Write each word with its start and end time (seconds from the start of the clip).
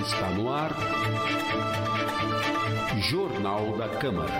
Está 0.00 0.30
no 0.30 0.50
ar. 0.50 0.70
Jornal 3.10 3.76
da 3.76 3.86
Câmara. 3.86 4.32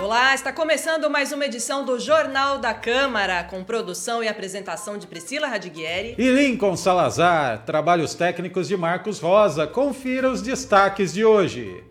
Olá, 0.00 0.34
está 0.34 0.52
começando 0.52 1.10
mais 1.10 1.32
uma 1.32 1.44
edição 1.44 1.84
do 1.84 1.98
Jornal 1.98 2.58
da 2.58 2.72
Câmara, 2.72 3.42
com 3.42 3.64
produção 3.64 4.22
e 4.22 4.28
apresentação 4.28 4.96
de 4.96 5.08
Priscila 5.08 5.48
Radiguieri 5.48 6.14
e 6.16 6.30
Lincoln 6.30 6.76
Salazar. 6.76 7.64
Trabalhos 7.64 8.14
técnicos 8.14 8.68
de 8.68 8.76
Marcos 8.76 9.18
Rosa. 9.18 9.66
Confira 9.66 10.30
os 10.30 10.40
destaques 10.40 11.12
de 11.12 11.24
hoje. 11.24 11.82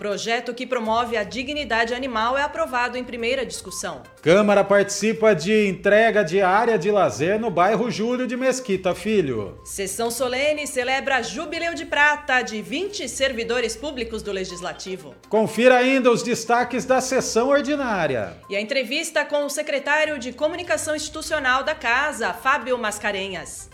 Projeto 0.00 0.54
que 0.54 0.66
promove 0.66 1.14
a 1.14 1.22
dignidade 1.22 1.92
animal 1.92 2.38
é 2.38 2.40
aprovado 2.40 2.96
em 2.96 3.04
primeira 3.04 3.44
discussão. 3.44 4.02
Câmara 4.22 4.64
participa 4.64 5.34
de 5.34 5.68
entrega 5.68 6.24
de 6.24 6.40
área 6.40 6.78
de 6.78 6.90
lazer 6.90 7.38
no 7.38 7.50
bairro 7.50 7.90
Júlio 7.90 8.26
de 8.26 8.34
Mesquita 8.34 8.94
Filho. 8.94 9.60
Sessão 9.62 10.10
solene 10.10 10.66
celebra 10.66 11.22
Jubileu 11.22 11.74
de 11.74 11.84
Prata 11.84 12.40
de 12.40 12.62
20 12.62 13.06
servidores 13.10 13.76
públicos 13.76 14.22
do 14.22 14.32
Legislativo. 14.32 15.14
Confira 15.28 15.76
ainda 15.76 16.10
os 16.10 16.22
destaques 16.22 16.86
da 16.86 17.02
sessão 17.02 17.50
ordinária. 17.50 18.38
E 18.48 18.56
a 18.56 18.60
entrevista 18.60 19.22
com 19.22 19.44
o 19.44 19.50
secretário 19.50 20.18
de 20.18 20.32
Comunicação 20.32 20.96
Institucional 20.96 21.62
da 21.62 21.74
Casa, 21.74 22.32
Fábio 22.32 22.78
Mascarenhas. 22.78 23.68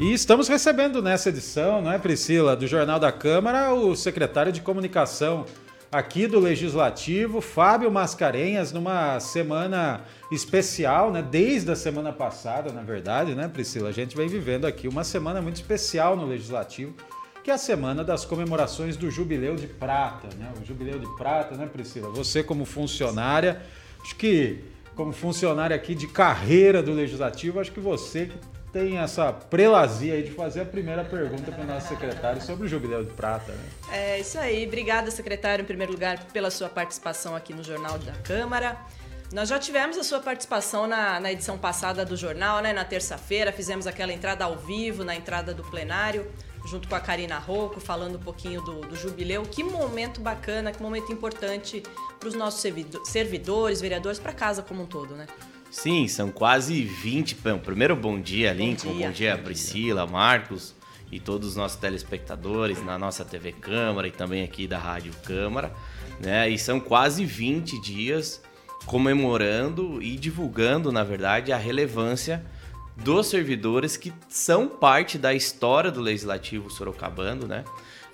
E 0.00 0.14
estamos 0.14 0.48
recebendo 0.48 1.02
nessa 1.02 1.28
edição, 1.28 1.82
não 1.82 1.92
é, 1.92 1.98
Priscila, 1.98 2.56
do 2.56 2.66
Jornal 2.66 2.98
da 2.98 3.12
Câmara, 3.12 3.74
o 3.74 3.94
secretário 3.94 4.50
de 4.50 4.62
Comunicação 4.62 5.44
aqui 5.92 6.26
do 6.26 6.40
Legislativo, 6.40 7.42
Fábio 7.42 7.90
Mascarenhas, 7.90 8.72
numa 8.72 9.20
semana 9.20 10.00
especial, 10.32 11.12
né? 11.12 11.20
Desde 11.20 11.70
a 11.70 11.76
semana 11.76 12.14
passada, 12.14 12.72
na 12.72 12.80
verdade, 12.80 13.34
né, 13.34 13.46
Priscila? 13.46 13.90
A 13.90 13.92
gente 13.92 14.16
vem 14.16 14.26
vivendo 14.26 14.64
aqui 14.64 14.88
uma 14.88 15.04
semana 15.04 15.42
muito 15.42 15.56
especial 15.56 16.16
no 16.16 16.24
Legislativo, 16.24 16.94
que 17.44 17.50
é 17.50 17.54
a 17.54 17.58
semana 17.58 18.02
das 18.02 18.24
comemorações 18.24 18.96
do 18.96 19.10
Jubileu 19.10 19.54
de 19.54 19.66
Prata, 19.66 20.28
né? 20.38 20.50
O 20.58 20.64
Jubileu 20.64 20.98
de 20.98 21.14
Prata, 21.18 21.54
né, 21.58 21.68
Priscila? 21.70 22.08
Você 22.08 22.42
como 22.42 22.64
funcionária, 22.64 23.60
acho 24.02 24.16
que 24.16 24.64
como 24.96 25.12
funcionária 25.12 25.76
aqui 25.76 25.94
de 25.94 26.06
carreira 26.06 26.82
do 26.82 26.94
Legislativo, 26.94 27.60
acho 27.60 27.70
que 27.70 27.80
você 27.80 28.30
tem 28.72 28.98
essa 28.98 29.32
prelazia 29.32 30.14
aí 30.14 30.22
de 30.22 30.30
fazer 30.30 30.60
a 30.60 30.64
primeira 30.64 31.04
pergunta 31.04 31.50
para 31.50 31.62
o 31.62 31.66
nosso 31.66 31.88
secretário 31.88 32.40
sobre 32.40 32.66
o 32.66 32.68
Jubileu 32.68 33.04
de 33.04 33.12
Prata. 33.12 33.52
Né? 33.52 33.68
É 33.92 34.20
isso 34.20 34.38
aí. 34.38 34.66
Obrigada, 34.66 35.10
secretário, 35.10 35.62
em 35.62 35.66
primeiro 35.66 35.92
lugar, 35.92 36.18
pela 36.32 36.50
sua 36.50 36.68
participação 36.68 37.34
aqui 37.34 37.52
no 37.52 37.64
Jornal 37.64 37.98
da 37.98 38.12
Câmara. 38.12 38.76
Nós 39.32 39.48
já 39.48 39.58
tivemos 39.58 39.96
a 39.96 40.02
sua 40.02 40.18
participação 40.18 40.86
na, 40.88 41.20
na 41.20 41.30
edição 41.30 41.56
passada 41.56 42.04
do 42.04 42.16
jornal, 42.16 42.60
né? 42.60 42.72
Na 42.72 42.84
terça-feira, 42.84 43.52
fizemos 43.52 43.86
aquela 43.86 44.12
entrada 44.12 44.44
ao 44.44 44.56
vivo, 44.56 45.04
na 45.04 45.14
entrada 45.14 45.54
do 45.54 45.62
plenário, 45.62 46.28
junto 46.66 46.88
com 46.88 46.96
a 46.96 47.00
Karina 47.00 47.38
Rocco, 47.38 47.80
falando 47.80 48.16
um 48.16 48.20
pouquinho 48.20 48.60
do, 48.60 48.80
do 48.80 48.96
jubileu. 48.96 49.42
Que 49.42 49.62
momento 49.62 50.20
bacana, 50.20 50.72
que 50.72 50.82
momento 50.82 51.12
importante 51.12 51.82
para 52.18 52.28
os 52.28 52.34
nossos 52.34 52.60
servidores, 53.04 53.80
vereadores, 53.80 54.18
para 54.18 54.32
casa 54.32 54.62
como 54.62 54.82
um 54.82 54.86
todo, 54.86 55.14
né? 55.14 55.26
Sim, 55.70 56.08
são 56.08 56.32
quase 56.32 56.82
20. 56.82 57.36
Primeiro, 57.64 57.94
bom 57.94 58.20
dia, 58.20 58.52
Lincoln. 58.52 58.88
Bom 58.88 58.96
dia, 58.96 59.06
bom 59.06 59.12
dia 59.12 59.38
Priscila, 59.38 60.04
Marcos 60.04 60.74
e 61.12 61.20
todos 61.20 61.50
os 61.50 61.56
nossos 61.56 61.78
telespectadores 61.78 62.84
na 62.84 62.98
nossa 62.98 63.24
TV 63.24 63.52
Câmara 63.52 64.08
e 64.08 64.10
também 64.10 64.42
aqui 64.42 64.66
da 64.66 64.78
Rádio 64.78 65.12
Câmara. 65.24 65.72
Né? 66.18 66.50
E 66.50 66.58
são 66.58 66.80
quase 66.80 67.24
20 67.24 67.80
dias 67.80 68.42
comemorando 68.84 70.02
e 70.02 70.16
divulgando, 70.16 70.90
na 70.90 71.04
verdade, 71.04 71.52
a 71.52 71.56
relevância 71.56 72.44
dos 72.96 73.28
servidores 73.28 73.96
que 73.96 74.12
são 74.28 74.66
parte 74.66 75.16
da 75.18 75.32
história 75.32 75.90
do 75.90 76.00
Legislativo 76.00 76.68
Sorocabano, 76.68 77.46
né? 77.46 77.64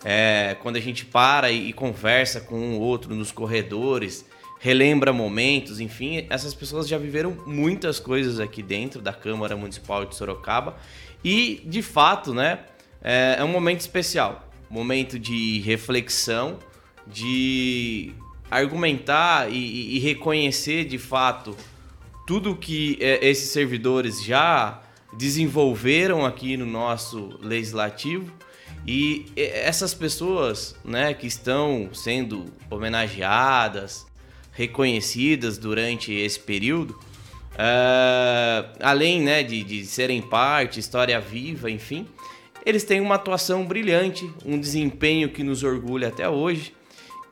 É, 0.05 0.57
quando 0.63 0.77
a 0.77 0.81
gente 0.81 1.07
para 1.07 1.51
e, 1.51 1.71
e 1.71 1.73
conversa 1.73 2.41
com 2.41 2.57
um 2.57 2.79
outro 2.79 3.15
nos 3.15 3.33
corredores 3.33 4.27
relembra 4.59 5.13
momentos, 5.13 5.81
enfim, 5.81 6.27
essas 6.31 6.55
pessoas 6.55 6.89
já 6.89 6.99
viveram 6.99 7.37
muitas 7.47 8.01
coisas 8.01 8.41
aqui 8.41 8.63
dentro 8.63 9.01
da 9.01 9.13
Câmara 9.13 9.57
Municipal 9.57 10.05
de 10.05 10.17
Sorocaba. 10.17 10.77
E, 11.25 11.63
de 11.65 11.83
fato, 11.83 12.33
né, 12.33 12.61
é, 13.03 13.37
é 13.39 13.45
um 13.45 13.49
momento 13.49 13.81
especial, 13.81 14.49
momento 14.71 15.19
de 15.19 15.61
reflexão, 15.61 16.59
de 17.07 18.13
argumentar 18.51 19.51
e, 19.53 19.97
e 19.97 19.99
reconhecer 19.99 20.85
de 20.85 20.99
fato 20.99 21.57
tudo 22.27 22.57
que 22.57 22.99
é, 23.01 23.25
esses 23.27 23.51
servidores 23.51 24.23
já 24.25 24.83
desenvolveram 25.17 26.25
aqui 26.25 26.57
no 26.57 26.67
nosso 26.67 27.39
legislativo. 27.41 28.33
E 28.87 29.27
essas 29.37 29.93
pessoas, 29.95 30.77
né, 30.85 31.13
que 31.13 31.27
estão 31.27 31.91
sendo 31.93 32.45
homenageadas, 32.71 34.07
reconhecidas 34.57 35.59
durante 35.59 36.13
esse 36.13 36.41
período, 36.41 36.93
uh, 37.53 38.77
além 38.81 39.21
né, 39.21 39.43
de, 39.43 39.63
de 39.63 39.85
serem 39.85 40.23
parte, 40.23 40.81
história 40.81 41.21
viva, 41.21 41.71
enfim, 41.71 42.07
eles 42.65 42.83
têm 42.83 43.01
uma 43.01 43.15
atuação 43.17 43.65
brilhante, 43.65 44.29
um 44.45 44.59
desempenho 44.59 45.29
que 45.29 45.45
nos 45.45 45.63
orgulha 45.63 46.09
até 46.09 46.29
hoje. 46.29 46.75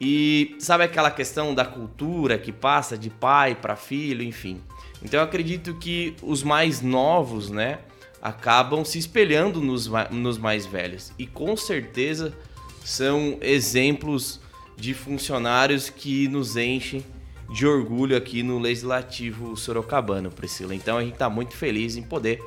E 0.00 0.54
sabe 0.58 0.84
aquela 0.84 1.10
questão 1.10 1.54
da 1.54 1.64
cultura 1.64 2.36
que 2.36 2.52
passa 2.52 2.96
de 2.98 3.08
pai 3.08 3.54
para 3.54 3.74
filho, 3.74 4.22
enfim. 4.22 4.60
Então 5.02 5.18
eu 5.18 5.24
acredito 5.24 5.74
que 5.74 6.14
os 6.22 6.42
mais 6.42 6.82
novos, 6.82 7.48
né, 7.48 7.78
acabam 8.20 8.84
se 8.84 8.98
espelhando 8.98 9.60
nos, 9.60 9.90
nos 10.10 10.36
mais 10.36 10.66
velhos. 10.66 11.12
E 11.18 11.26
com 11.26 11.56
certeza 11.56 12.34
são 12.84 13.38
exemplos 13.40 14.40
de 14.76 14.92
funcionários 14.94 15.88
que 15.88 16.28
nos 16.28 16.56
enchem 16.56 17.04
de 17.50 17.66
orgulho 17.66 18.16
aqui 18.16 18.42
no 18.42 18.58
Legislativo 18.58 19.56
Sorocabano, 19.56 20.30
Priscila. 20.30 20.74
Então 20.74 20.98
a 20.98 21.02
gente 21.02 21.14
está 21.14 21.28
muito 21.28 21.56
feliz 21.56 21.96
em 21.96 22.02
poder 22.02 22.40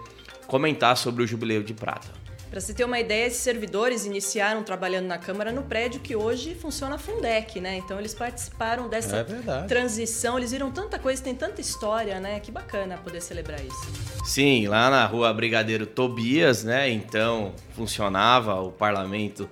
comentar 0.47 0.95
sobre 0.97 1.23
o 1.23 1.27
Jubileu 1.27 1.63
de 1.63 1.73
Prata. 1.73 2.27
Para 2.49 2.61
você 2.61 2.73
ter 2.73 2.85
uma 2.85 2.97
ideia, 2.97 3.27
esses 3.27 3.41
servidores 3.41 4.05
iniciaram 4.05 4.63
trabalhando 4.63 5.05
na 5.05 5.17
Câmara 5.17 5.51
no 5.51 5.63
prédio 5.63 5.99
que 5.99 6.15
hoje 6.15 6.55
funciona 6.55 6.95
a 6.95 6.97
Fundec, 6.97 7.59
né? 7.59 7.77
Então 7.77 7.99
eles 7.99 8.13
participaram 8.13 8.87
dessa 8.87 9.17
é 9.17 9.63
transição, 9.67 10.37
eles 10.37 10.51
viram 10.51 10.71
tanta 10.71 10.97
coisa, 10.97 11.21
tem 11.21 11.35
tanta 11.35 11.59
história, 11.59 12.21
né? 12.21 12.39
Que 12.39 12.49
bacana 12.49 12.97
poder 12.97 13.21
celebrar 13.21 13.59
isso. 13.59 13.87
Sim, 14.23 14.65
lá 14.67 14.89
na 14.89 15.05
rua 15.05 15.33
Brigadeiro 15.33 15.85
Tobias, 15.85 16.63
né? 16.63 16.89
Então 16.89 17.53
funcionava 17.75 18.61
o 18.61 18.71
parlamento 18.71 19.49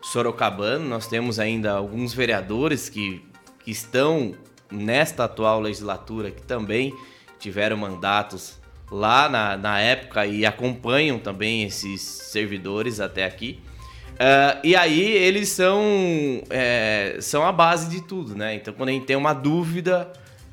sorocabano. 0.00 0.88
Nós 0.88 1.08
temos 1.08 1.40
ainda 1.40 1.72
alguns 1.72 2.14
vereadores 2.14 2.88
que, 2.88 3.24
que 3.64 3.72
estão 3.72 4.36
nesta 4.70 5.24
atual 5.24 5.60
legislatura 5.60 6.30
que 6.30 6.42
também 6.42 6.94
tiveram 7.38 7.76
mandatos 7.76 8.58
lá 8.90 9.28
na, 9.28 9.56
na 9.56 9.80
época 9.80 10.26
e 10.26 10.46
acompanham 10.46 11.18
também 11.18 11.64
esses 11.64 12.00
servidores 12.00 13.00
até 13.00 13.24
aqui. 13.24 13.60
Uh, 14.14 14.60
e 14.64 14.74
aí 14.74 15.02
eles 15.02 15.50
são, 15.50 15.82
é, 16.48 17.18
são 17.20 17.44
a 17.44 17.52
base 17.52 17.90
de 17.90 18.00
tudo, 18.00 18.34
né? 18.34 18.54
Então 18.54 18.72
quando 18.72 18.88
a 18.88 18.92
gente 18.92 19.04
tem 19.04 19.16
uma 19.16 19.34
dúvida 19.34 20.10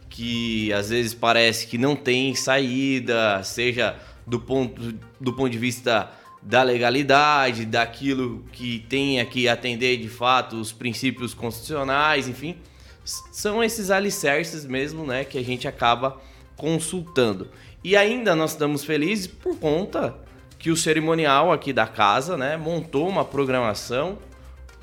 que 0.10 0.72
às 0.74 0.90
vezes 0.90 1.14
parece 1.14 1.66
que 1.68 1.78
não 1.78 1.96
tem 1.96 2.36
saída, 2.36 3.42
seja 3.44 3.96
do 4.28 4.40
ponto, 4.40 4.94
do 5.20 5.34
ponto 5.34 5.50
de 5.50 5.58
vista 5.58 6.12
da 6.42 6.62
legalidade, 6.62 7.66
daquilo 7.66 8.44
que 8.52 8.86
tenha 8.90 9.26
que 9.26 9.48
atender 9.48 9.98
de 9.98 10.10
fato 10.10 10.58
os 10.58 10.74
princípios 10.74 11.34
constitucionais, 11.34 12.28
enfim, 12.28 12.58
são 13.04 13.64
esses 13.64 13.92
alicerces 13.92 14.66
mesmo, 14.66 15.06
né, 15.06 15.24
que 15.24 15.38
a 15.38 15.44
gente 15.44 15.68
acaba 15.68 16.22
consultando. 16.56 17.50
E 17.84 17.96
ainda 17.98 18.36
nós 18.36 18.52
estamos 18.52 18.84
felizes 18.84 19.28
por 19.28 19.58
conta 19.58 20.16
que 20.58 20.72
o 20.72 20.78
cerimonial 20.78 21.52
aqui 21.52 21.74
da 21.74 21.86
casa, 21.86 22.38
né, 22.38 22.56
montou 22.56 23.08
uma 23.10 23.26
programação 23.26 24.18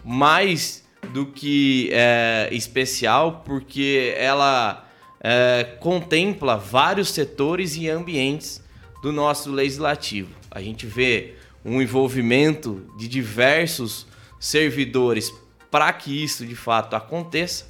mais 0.04 0.84
do 1.12 1.26
que 1.26 1.88
é, 1.92 2.48
especial, 2.52 3.42
porque 3.44 4.14
ela 4.16 4.86
é, 5.20 5.76
contempla 5.80 6.56
vários 6.56 7.08
setores 7.10 7.76
e 7.76 7.88
ambientes 7.88 8.62
do 9.02 9.12
nosso 9.12 9.50
legislativo. 9.50 10.30
A 10.50 10.60
gente 10.60 10.86
vê 10.86 11.34
um 11.64 11.80
envolvimento 11.80 12.86
de 12.98 13.08
diversos 13.08 14.06
servidores 14.38 15.32
para 15.70 15.92
que 15.92 16.22
isso 16.22 16.44
de 16.44 16.56
fato 16.56 16.94
aconteça. 16.94 17.66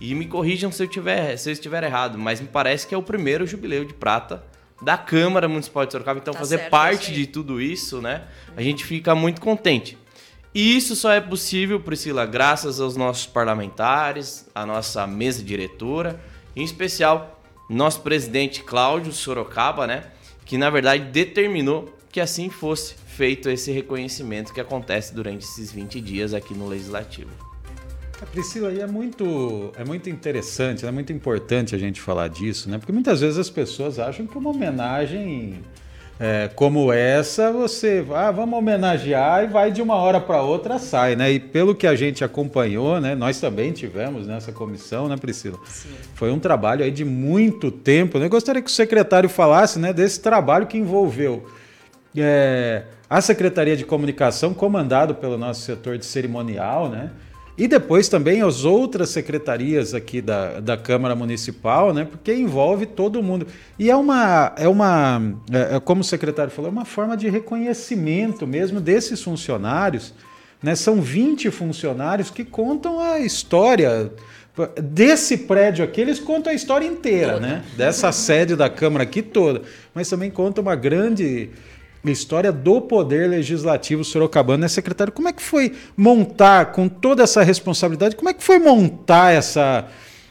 E 0.00 0.14
me 0.14 0.26
corrijam 0.26 0.70
se 0.70 0.82
eu, 0.82 0.88
tiver, 0.88 1.36
se 1.36 1.48
eu 1.48 1.52
estiver 1.52 1.82
errado, 1.82 2.18
mas 2.18 2.40
me 2.40 2.46
parece 2.46 2.86
que 2.86 2.94
é 2.94 2.98
o 2.98 3.02
primeiro 3.02 3.46
jubileu 3.46 3.84
de 3.84 3.94
prata 3.94 4.44
da 4.80 4.96
Câmara 4.96 5.48
Municipal 5.48 5.84
de 5.84 5.92
Sorocaba. 5.92 6.20
Então, 6.20 6.32
tá 6.32 6.38
fazer 6.38 6.58
certo, 6.58 6.70
parte 6.70 7.12
de 7.12 7.26
tudo 7.26 7.60
isso, 7.60 8.00
né? 8.00 8.24
A 8.56 8.62
gente 8.62 8.84
fica 8.84 9.14
muito 9.14 9.40
contente. 9.40 9.98
E 10.54 10.76
isso 10.76 10.96
só 10.96 11.12
é 11.12 11.20
possível, 11.20 11.80
Priscila, 11.80 12.24
graças 12.24 12.80
aos 12.80 12.96
nossos 12.96 13.26
parlamentares, 13.26 14.46
à 14.54 14.64
nossa 14.64 15.06
mesa 15.06 15.42
diretora, 15.42 16.18
em 16.56 16.64
especial 16.64 17.40
nosso 17.68 18.00
presidente 18.00 18.62
Cláudio 18.62 19.12
Sorocaba, 19.12 19.86
né, 19.86 20.04
que 20.44 20.56
na 20.56 20.70
verdade 20.70 21.04
determinou 21.04 21.94
que 22.10 22.20
assim 22.20 22.48
fosse 22.48 22.94
feito 22.94 23.50
esse 23.50 23.70
reconhecimento 23.70 24.54
que 24.54 24.60
acontece 24.60 25.14
durante 25.14 25.44
esses 25.44 25.70
20 25.70 26.00
dias 26.00 26.32
aqui 26.32 26.54
no 26.54 26.66
Legislativo. 26.66 27.30
A 28.20 28.26
Priscila, 28.26 28.72
e 28.72 28.80
é 28.80 28.86
muito, 28.86 29.72
é 29.76 29.84
muito 29.84 30.10
interessante, 30.10 30.84
é 30.84 30.90
muito 30.90 31.12
importante 31.12 31.74
a 31.74 31.78
gente 31.78 32.00
falar 32.00 32.28
disso, 32.28 32.68
né? 32.68 32.76
Porque 32.76 32.90
muitas 32.90 33.20
vezes 33.20 33.38
as 33.38 33.48
pessoas 33.48 33.98
acham 33.98 34.26
que 34.26 34.36
uma 34.36 34.50
homenagem 34.50 35.62
é, 36.18 36.50
como 36.52 36.92
essa, 36.92 37.52
você, 37.52 38.04
ah, 38.12 38.32
vamos 38.32 38.58
homenagear 38.58 39.44
e 39.44 39.46
vai 39.46 39.70
de 39.70 39.80
uma 39.80 39.94
hora 39.94 40.20
para 40.20 40.42
outra 40.42 40.76
sai, 40.80 41.14
né? 41.14 41.30
E 41.30 41.38
pelo 41.38 41.76
que 41.76 41.86
a 41.86 41.94
gente 41.94 42.24
acompanhou, 42.24 43.00
né? 43.00 43.14
Nós 43.14 43.38
também 43.38 43.70
tivemos 43.70 44.26
nessa 44.26 44.50
comissão, 44.50 45.08
né, 45.08 45.16
Priscila? 45.16 45.58
Sim. 45.66 45.90
Foi 46.14 46.32
um 46.32 46.40
trabalho 46.40 46.84
aí 46.84 46.90
de 46.90 47.04
muito 47.04 47.70
tempo. 47.70 48.18
Né? 48.18 48.26
Eu 48.26 48.30
gostaria 48.30 48.60
que 48.60 48.68
o 48.68 48.72
secretário 48.72 49.28
falasse, 49.28 49.78
né, 49.78 49.92
desse 49.92 50.20
trabalho 50.20 50.66
que 50.66 50.76
envolveu 50.76 51.46
é, 52.16 52.82
a 53.08 53.20
Secretaria 53.20 53.76
de 53.76 53.84
Comunicação, 53.84 54.52
comandado 54.52 55.14
pelo 55.14 55.38
nosso 55.38 55.60
setor 55.60 55.96
de 55.98 56.04
cerimonial, 56.04 56.88
né? 56.88 57.12
E 57.58 57.66
depois 57.66 58.08
também 58.08 58.40
as 58.40 58.64
outras 58.64 59.10
secretarias 59.10 59.92
aqui 59.92 60.22
da, 60.22 60.60
da 60.60 60.76
Câmara 60.76 61.16
Municipal, 61.16 61.92
né? 61.92 62.06
Porque 62.08 62.32
envolve 62.32 62.86
todo 62.86 63.20
mundo. 63.20 63.48
E 63.76 63.90
é 63.90 63.96
uma, 63.96 64.52
é 64.56 64.68
uma 64.68 65.20
é, 65.52 65.74
é, 65.74 65.80
como 65.80 66.02
o 66.02 66.04
secretário 66.04 66.52
falou, 66.52 66.70
é 66.70 66.72
uma 66.72 66.84
forma 66.84 67.16
de 67.16 67.28
reconhecimento 67.28 68.46
mesmo 68.46 68.80
desses 68.80 69.20
funcionários. 69.20 70.14
Né? 70.62 70.76
São 70.76 71.02
20 71.02 71.50
funcionários 71.50 72.30
que 72.30 72.44
contam 72.44 73.00
a 73.00 73.18
história 73.18 74.12
desse 74.80 75.36
prédio 75.38 75.84
aqui, 75.84 76.00
eles 76.00 76.20
contam 76.20 76.52
a 76.52 76.54
história 76.54 76.86
inteira, 76.86 77.38
né? 77.38 77.64
Dessa 77.76 78.10
sede 78.10 78.56
da 78.56 78.68
Câmara 78.68 79.02
aqui 79.02 79.22
toda. 79.22 79.62
Mas 79.92 80.08
também 80.08 80.30
contam 80.30 80.62
uma 80.62 80.74
grande 80.76 81.50
história 82.12 82.52
do 82.52 82.80
Poder 82.80 83.28
Legislativo 83.28 84.04
Sorocabana, 84.04 84.62
né, 84.62 84.68
secretário? 84.68 85.12
Como 85.12 85.28
é 85.28 85.32
que 85.32 85.42
foi 85.42 85.74
montar, 85.96 86.72
com 86.72 86.88
toda 86.88 87.22
essa 87.22 87.42
responsabilidade, 87.42 88.16
como 88.16 88.28
é 88.28 88.34
que 88.34 88.42
foi 88.42 88.58
montar 88.58 89.32
essa, 89.32 89.88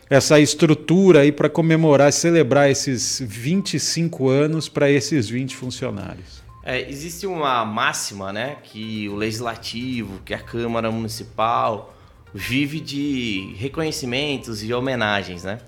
essa 0.10 0.40
estrutura 0.40 1.22
aí 1.22 1.32
para 1.32 1.50
comemorar, 1.50 2.12
celebrar 2.12 2.70
esses 2.70 3.22
25 3.26 4.30
anos 4.30 4.70
para 4.70 4.90
esses 4.90 5.30
20 5.30 5.56
funcionários? 5.56 6.42
É, 6.64 6.90
existe 6.90 7.26
uma 7.26 7.64
máxima, 7.64 8.34
né, 8.34 8.58
que 8.64 9.08
o 9.10 9.16
Legislativo, 9.16 10.20
que 10.26 10.34
a 10.34 10.40
Câmara 10.40 10.92
Municipal 10.92 11.94
vive 12.34 12.80
de 12.80 13.54
reconhecimentos 13.58 14.64
e 14.64 14.74
homenagens, 14.74 15.44
né? 15.44 15.60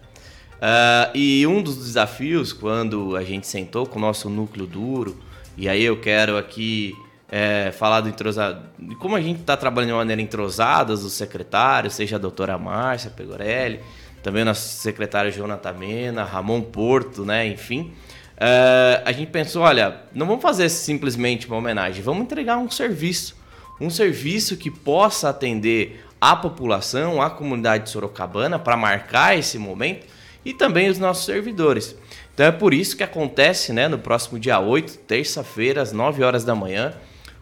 Uh, 0.59 1.15
e 1.15 1.47
um 1.47 1.61
dos 1.61 1.77
desafios, 1.77 2.51
quando 2.51 3.15
a 3.15 3.23
gente 3.23 3.47
sentou 3.47 3.85
com 3.85 3.97
o 3.97 4.01
nosso 4.01 4.29
núcleo 4.29 4.67
duro, 4.67 5.17
e 5.59 5.67
aí 5.67 5.83
eu 5.83 5.99
quero 5.99 6.37
aqui 6.37 6.95
é, 7.29 7.69
falar 7.73 7.99
do 7.99 8.07
entrosado. 8.07 8.61
Como 8.97 9.13
a 9.13 9.19
gente 9.19 9.41
está 9.41 9.57
trabalhando 9.57 9.89
de 9.89 9.95
maneira 9.97 10.21
entrosada, 10.21 10.93
os 10.93 11.11
secretários, 11.11 11.95
seja 11.95 12.15
a 12.15 12.19
doutora 12.19 12.57
Márcia 12.57 13.11
Pegorelli, 13.11 13.81
também 14.23 14.43
o 14.43 14.45
nosso 14.45 14.77
secretário 14.79 15.29
Jonathan 15.33 15.73
Mena, 15.73 16.23
Ramon 16.23 16.61
Porto, 16.61 17.25
né? 17.25 17.45
Enfim. 17.45 17.91
É, 18.37 19.01
a 19.03 19.11
gente 19.11 19.31
pensou, 19.31 19.63
olha, 19.63 20.03
não 20.15 20.25
vamos 20.25 20.41
fazer 20.41 20.69
simplesmente 20.69 21.45
uma 21.45 21.57
homenagem, 21.57 22.01
vamos 22.01 22.23
entregar 22.23 22.57
um 22.57 22.71
serviço. 22.71 23.35
Um 23.81 23.89
serviço 23.89 24.55
que 24.55 24.71
possa 24.71 25.27
atender 25.27 26.05
a 26.21 26.37
população, 26.37 27.21
a 27.21 27.29
comunidade 27.29 27.89
sorocabana, 27.89 28.57
para 28.57 28.77
marcar 28.77 29.37
esse 29.37 29.57
momento 29.57 30.07
e 30.45 30.53
também 30.53 30.87
os 30.87 30.97
nossos 30.97 31.25
servidores. 31.25 31.97
Então 32.39 32.47
é 32.47 32.53
por 32.53 32.73
isso 32.73 32.95
que 32.95 33.03
acontece, 33.03 33.73
né, 33.73 33.89
no 33.89 33.99
próximo 33.99 34.39
dia 34.39 34.61
8, 34.61 34.99
terça-feira, 34.99 35.81
às 35.81 35.91
9 35.91 36.23
horas 36.23 36.45
da 36.45 36.55
manhã, 36.55 36.93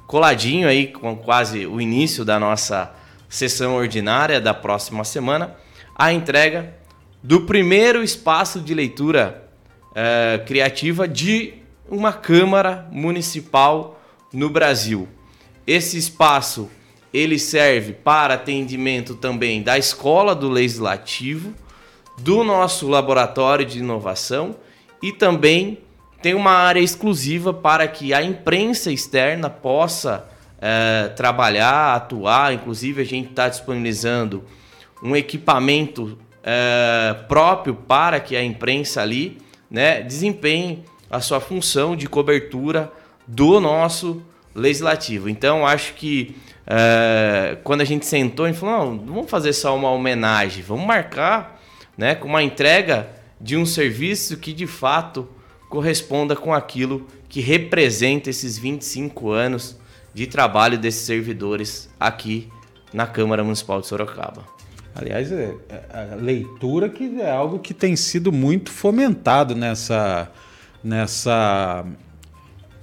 coladinho 0.07 0.67
aí 0.67 0.87
com 0.87 1.15
quase 1.15 1.67
o 1.67 1.79
início 1.79 2.25
da 2.25 2.39
nossa 2.39 2.91
sessão 3.29 3.75
ordinária 3.75 4.41
da 4.41 4.55
próxima 4.55 5.03
semana, 5.03 5.55
a 5.95 6.11
entrega 6.11 6.73
do 7.21 7.41
primeiro 7.41 8.03
espaço 8.03 8.59
de 8.59 8.73
leitura 8.73 9.47
é, 9.93 10.41
criativa 10.47 11.07
de 11.07 11.53
uma 11.87 12.11
Câmara 12.11 12.87
Municipal 12.91 14.01
no 14.33 14.49
Brasil. 14.49 15.07
Esse 15.67 15.95
espaço 15.95 16.71
ele 17.13 17.37
serve 17.37 17.93
para 17.93 18.33
atendimento 18.33 19.13
também 19.13 19.61
da 19.61 19.77
Escola 19.77 20.33
do 20.33 20.49
Legislativo, 20.49 21.53
do 22.17 22.43
nosso 22.43 22.87
laboratório 22.87 23.63
de 23.63 23.77
inovação 23.77 24.55
e 25.01 25.11
também 25.11 25.79
tem 26.21 26.33
uma 26.33 26.51
área 26.51 26.79
exclusiva 26.79 27.53
para 27.53 27.87
que 27.87 28.13
a 28.13 28.21
imprensa 28.23 28.91
externa 28.91 29.49
possa 29.49 30.27
é, 30.59 31.09
trabalhar, 31.09 31.95
atuar. 31.95 32.53
Inclusive, 32.53 33.01
a 33.01 33.05
gente 33.05 33.29
está 33.29 33.47
disponibilizando 33.47 34.43
um 35.01 35.15
equipamento 35.15 36.17
é, 36.43 37.15
próprio 37.27 37.75
para 37.75 38.19
que 38.19 38.35
a 38.35 38.43
imprensa 38.43 39.01
ali 39.01 39.37
né, 39.69 40.01
desempenhe 40.01 40.83
a 41.09 41.19
sua 41.21 41.39
função 41.39 41.95
de 41.95 42.07
cobertura 42.07 42.91
do 43.27 43.59
nosso 43.59 44.21
legislativo. 44.55 45.29
Então, 45.29 45.65
acho 45.65 45.93
que 45.93 46.35
é, 46.65 47.57
quando 47.63 47.81
a 47.81 47.85
gente 47.85 48.05
sentou, 48.05 48.47
gente 48.47 48.59
falou: 48.59 48.85
não, 48.85 48.93
não 48.95 49.13
vamos 49.13 49.29
fazer 49.29 49.53
só 49.53 49.75
uma 49.75 49.91
homenagem, 49.91 50.63
vamos 50.63 50.85
marcar 50.85 51.61
né, 51.97 52.15
com 52.15 52.27
uma 52.27 52.43
entrega 52.43 53.07
de 53.39 53.55
um 53.55 53.65
serviço 53.65 54.37
que 54.37 54.53
de 54.53 54.67
fato 54.67 55.27
corresponda 55.69 56.35
com 56.35 56.53
aquilo 56.53 57.05
que 57.29 57.41
representa 57.41 58.29
esses 58.29 58.57
25 58.57 59.31
anos 59.31 59.77
de 60.13 60.25
trabalho 60.25 60.77
desses 60.77 61.01
servidores 61.01 61.89
aqui 61.99 62.49
na 62.93 63.05
Câmara 63.05 63.43
Municipal 63.43 63.81
de 63.81 63.87
Sorocaba. 63.87 64.43
Aliás, 64.95 65.31
é, 65.31 65.53
é, 65.69 66.11
a 66.11 66.15
leitura 66.15 66.89
que 66.89 67.21
é 67.21 67.29
algo 67.29 67.59
que 67.59 67.73
tem 67.73 67.95
sido 67.95 68.31
muito 68.31 68.71
fomentado 68.71 69.53
nessa, 69.53 70.31
nessa 70.83 71.85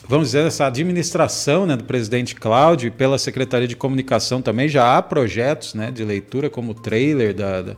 vamos 0.07 0.29
dizer, 0.29 0.47
essa 0.47 0.67
administração 0.67 1.67
né, 1.67 1.77
do 1.77 1.83
presidente 1.83 2.37
Cláudio 2.37 2.87
e 2.87 2.91
pela 2.91 3.19
Secretaria 3.19 3.67
de 3.67 3.75
Comunicação 3.75 4.41
também 4.41 4.69
já 4.69 4.97
há 4.97 5.03
projetos 5.03 5.75
né, 5.75 5.91
de 5.91 6.05
leitura 6.05 6.49
como 6.49 6.71
o 6.71 6.75
trailer 6.75 7.35
da, 7.35 7.63
da 7.63 7.77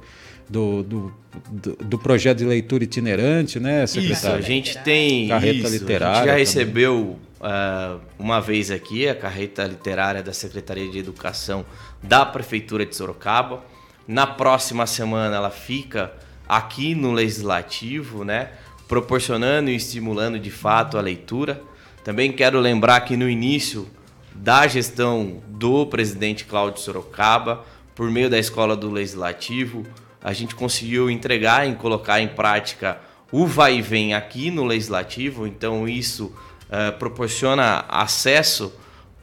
do, 0.49 0.83
do, 0.83 1.15
do, 1.51 1.77
do, 1.77 1.99
projeto 1.99 2.39
de 2.39 2.45
leitura 2.45 2.85
itinerante, 2.85 3.61
né, 3.61 3.87
secretário? 3.87 4.15
Isso, 4.15 4.29
a 4.29 4.41
gente 4.41 4.79
tem. 4.79 5.29
Carreta 5.29 5.59
isso, 5.59 5.73
literária. 5.73 6.17
A 6.17 6.19
gente 6.19 6.27
já 6.27 6.37
recebeu 6.37 7.19
uh, 7.41 8.01
uma 8.19 8.41
vez 8.41 8.71
aqui 8.71 9.09
a 9.09 9.15
carreta 9.15 9.65
literária 9.65 10.23
da 10.23 10.33
Secretaria 10.33 10.91
de 10.91 10.99
Educação 10.99 11.65
da 12.03 12.25
Prefeitura 12.25 12.85
de 12.85 12.95
Sorocaba. 12.95 13.63
Na 14.07 14.27
próxima 14.27 14.87
semana 14.87 15.37
ela 15.37 15.51
fica 15.51 16.13
aqui 16.49 16.95
no 16.95 17.13
Legislativo, 17.13 18.25
né? 18.25 18.51
Proporcionando 18.87 19.71
e 19.71 19.77
estimulando 19.77 20.39
de 20.39 20.51
fato 20.51 20.97
a 20.97 21.01
leitura. 21.01 21.61
Também 22.05 22.31
quero 22.33 22.61
lembrar 22.61 23.01
que 23.01 23.17
no 23.17 23.29
início 23.29 23.89
da 24.33 24.67
gestão 24.67 25.43
do 25.49 25.87
presidente 25.87 26.45
Cláudio 26.45 26.81
Sorocaba, 26.81 27.65
por 27.95 28.11
meio 28.11 28.31
da 28.31 28.39
Escola 28.39 28.77
do 28.77 28.91
Legislativo, 28.91 29.85
a 30.23 30.33
gente 30.33 30.55
conseguiu 30.55 31.11
entregar 31.11 31.69
e 31.69 31.75
colocar 31.75 32.21
em 32.21 32.29
prática 32.29 32.99
o 33.31 33.47
vai 33.47 33.79
e 33.79 33.83
vem 33.83 34.15
aqui 34.15 34.51
no 34.51 34.65
legislativo, 34.65 35.47
então 35.47 35.89
isso 35.89 36.27
uh, 36.27 36.97
proporciona 36.99 37.85
acesso 37.89 38.73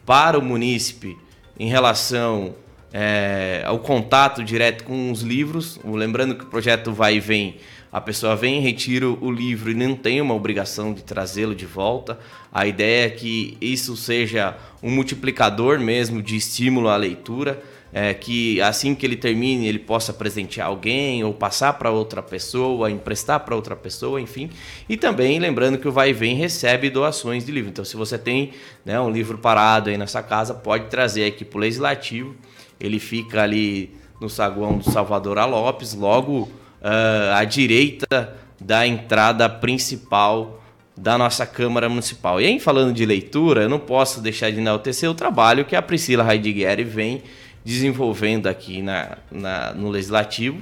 para 0.05 0.37
o 0.37 0.41
munícipe 0.41 1.17
em 1.57 1.67
relação 1.67 2.55
é, 2.91 3.63
ao 3.65 3.79
contato 3.79 4.43
direto 4.43 4.83
com 4.83 5.11
os 5.11 5.21
livros. 5.21 5.79
Lembrando 5.83 6.35
que 6.35 6.43
o 6.43 6.47
projeto 6.47 6.91
vai 6.91 7.15
e 7.15 7.19
vem, 7.19 7.57
a 7.91 8.01
pessoa 8.01 8.35
vem, 8.35 8.59
retira 8.59 9.07
o 9.07 9.31
livro 9.31 9.71
e 9.71 9.73
não 9.73 9.95
tem 9.95 10.19
uma 10.19 10.33
obrigação 10.33 10.93
de 10.93 11.03
trazê-lo 11.03 11.55
de 11.55 11.65
volta. 11.65 12.19
A 12.51 12.67
ideia 12.67 13.07
é 13.07 13.09
que 13.09 13.57
isso 13.61 13.95
seja 13.95 14.55
um 14.81 14.91
multiplicador 14.91 15.79
mesmo 15.79 16.21
de 16.21 16.35
estímulo 16.35 16.89
à 16.89 16.95
leitura 16.95 17.63
é, 17.93 18.11
que 18.13 18.59
assim 18.59 18.95
que 18.95 19.05
ele 19.05 19.15
termine 19.15 19.67
ele 19.67 19.77
possa 19.77 20.11
presentear 20.11 20.67
alguém 20.67 21.23
ou 21.23 21.31
passar 21.31 21.73
para 21.73 21.91
outra 21.91 22.23
pessoa, 22.23 22.89
emprestar 22.89 23.41
para 23.41 23.55
outra 23.55 23.75
pessoa, 23.75 24.19
enfim. 24.19 24.49
E 24.89 24.97
também 24.97 25.37
lembrando 25.37 25.77
que 25.77 25.87
o 25.87 25.91
Vai 25.91 26.09
e 26.09 26.13
Vem 26.13 26.35
recebe 26.35 26.89
doações 26.89 27.45
de 27.45 27.51
livro. 27.51 27.69
Então, 27.69 27.85
se 27.85 27.95
você 27.95 28.17
tem 28.17 28.51
né, 28.83 28.99
um 28.99 29.11
livro 29.11 29.37
parado 29.37 29.91
aí 29.91 29.97
nessa 29.97 30.23
casa, 30.23 30.55
pode 30.55 30.85
trazer 30.85 31.25
aqui 31.25 31.45
para 31.45 31.57
o 31.57 31.61
Legislativo. 31.61 32.35
Ele 32.79 32.99
fica 32.99 33.43
ali 33.43 33.91
no 34.19 34.27
saguão 34.27 34.77
do 34.79 34.89
Salvador 34.89 35.37
A. 35.37 35.45
Lopes, 35.45 35.93
logo 35.93 36.49
uh, 36.81 37.33
à 37.35 37.43
direita 37.43 38.35
da 38.59 38.87
entrada 38.87 39.47
principal 39.47 40.63
da 40.97 41.17
nossa 41.17 41.45
Câmara 41.45 41.89
Municipal. 41.89 42.39
E 42.39 42.45
aí, 42.45 42.59
falando 42.59 42.93
de 42.93 43.05
leitura, 43.05 43.63
eu 43.63 43.69
não 43.69 43.79
posso 43.79 44.21
deixar 44.21 44.51
de 44.51 44.59
enaltecer 44.59 45.09
o 45.09 45.13
trabalho 45.13 45.65
que 45.65 45.75
a 45.75 45.81
Priscila 45.81 46.31
Heidegger 46.31 46.85
vem 46.85 47.23
desenvolvendo 47.63 48.47
aqui 48.47 48.81
na, 48.81 49.17
na, 49.31 49.73
no 49.73 49.89
Legislativo, 49.89 50.61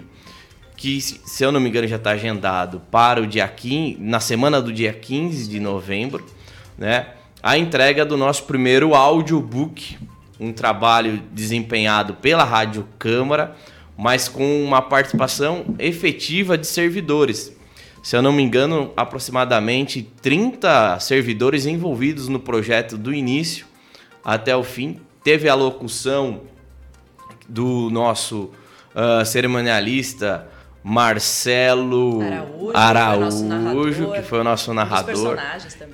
que, 0.75 0.99
se 0.99 1.43
eu 1.43 1.51
não 1.51 1.59
me 1.59 1.69
engano, 1.69 1.87
já 1.87 1.97
está 1.97 2.11
agendado 2.11 2.81
para 2.91 3.21
o 3.21 3.27
dia 3.27 3.47
15, 3.47 3.97
na 3.99 4.19
semana 4.19 4.61
do 4.61 4.73
dia 4.73 4.91
15 4.91 5.47
de 5.47 5.59
novembro, 5.59 6.25
né? 6.77 7.07
A 7.43 7.57
entrega 7.57 8.05
do 8.05 8.15
nosso 8.15 8.43
primeiro 8.43 8.93
audiobook, 8.93 9.97
um 10.39 10.51
trabalho 10.51 11.21
desempenhado 11.31 12.13
pela 12.15 12.43
Rádio 12.43 12.87
Câmara, 12.99 13.55
mas 13.97 14.27
com 14.27 14.63
uma 14.63 14.81
participação 14.81 15.65
efetiva 15.77 16.57
de 16.57 16.65
servidores. 16.65 17.55
Se 18.01 18.15
eu 18.15 18.21
não 18.21 18.31
me 18.31 18.41
engano, 18.41 18.91
aproximadamente 18.97 20.01
30 20.21 20.99
servidores 20.99 21.67
envolvidos 21.67 22.27
no 22.27 22.39
projeto 22.39 22.97
do 22.97 23.13
início 23.13 23.67
até 24.25 24.55
o 24.55 24.63
fim. 24.63 24.99
Teve 25.23 25.47
a 25.47 25.53
locução 25.53 26.41
do 27.51 27.89
nosso 27.91 28.49
uh, 28.95 29.25
cerimonialista 29.25 30.47
Marcelo 30.83 32.21
Araújo, 32.73 33.51
Araújo 33.53 34.11
que 34.13 34.21
foi 34.23 34.39
o 34.39 34.43
nosso 34.43 34.73
narrador. 34.73 35.37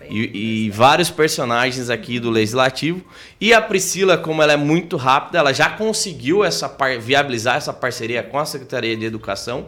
E, 0.10 0.68
e, 0.68 0.70
vários 0.70 1.10
personagens 1.10 1.90
aqui 1.90 2.20
do 2.20 2.30
Legislativo. 2.30 3.04
E 3.42 3.54
a 3.54 3.62
Priscila, 3.62 4.18
como 4.18 4.42
ela 4.42 4.54
é 4.54 4.58
muito 4.58 4.96
rápida, 4.96 5.40
ela 5.40 5.52
já 5.52 5.70
conseguiu 5.70 6.46
essa 6.46 6.74
viabilizar 7.02 7.58
essa 7.58 7.74
parceria 7.74 8.24
com 8.24 8.40
a 8.40 8.46
Secretaria 8.46 8.96
de 8.96 9.04
Educação. 9.04 9.66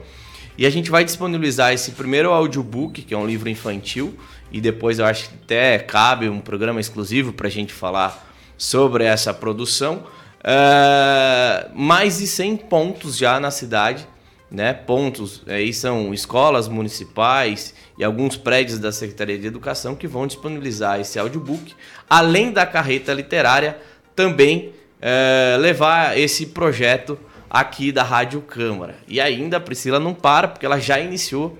E 0.57 0.65
a 0.65 0.69
gente 0.69 0.89
vai 0.89 1.03
disponibilizar 1.03 1.73
esse 1.73 1.91
primeiro 1.91 2.31
audiobook, 2.31 3.01
que 3.01 3.13
é 3.13 3.17
um 3.17 3.25
livro 3.25 3.49
infantil, 3.49 4.17
e 4.51 4.61
depois 4.61 4.99
eu 4.99 5.05
acho 5.05 5.29
que 5.29 5.35
até 5.43 5.79
cabe 5.79 6.29
um 6.29 6.39
programa 6.39 6.79
exclusivo 6.79 7.33
para 7.33 7.47
a 7.47 7.51
gente 7.51 7.73
falar 7.73 8.29
sobre 8.57 9.03
essa 9.03 9.33
produção. 9.33 10.05
Uh, 10.39 11.77
mais 11.77 12.19
de 12.19 12.27
100 12.27 12.57
pontos 12.57 13.17
já 13.17 13.39
na 13.39 13.51
cidade 13.51 14.07
né, 14.51 14.73
pontos. 14.73 15.43
Aí 15.47 15.73
são 15.73 16.13
escolas 16.13 16.67
municipais 16.67 17.73
e 17.97 18.03
alguns 18.03 18.35
prédios 18.35 18.79
da 18.79 18.91
Secretaria 18.91 19.37
de 19.37 19.47
Educação 19.47 19.95
que 19.95 20.07
vão 20.07 20.25
disponibilizar 20.25 20.99
esse 20.99 21.19
audiobook, 21.19 21.73
além 22.09 22.51
da 22.51 22.65
carreta 22.65 23.13
literária, 23.13 23.77
também 24.15 24.73
é, 25.01 25.55
levar 25.59 26.17
esse 26.17 26.47
projeto 26.47 27.17
aqui 27.49 27.91
da 27.91 28.03
Rádio 28.03 28.41
Câmara. 28.41 28.95
E 29.07 29.21
ainda 29.21 29.57
a 29.57 29.59
Priscila 29.59 29.99
não 29.99 30.13
para, 30.13 30.47
porque 30.47 30.65
ela 30.65 30.79
já 30.79 30.99
iniciou 30.99 31.57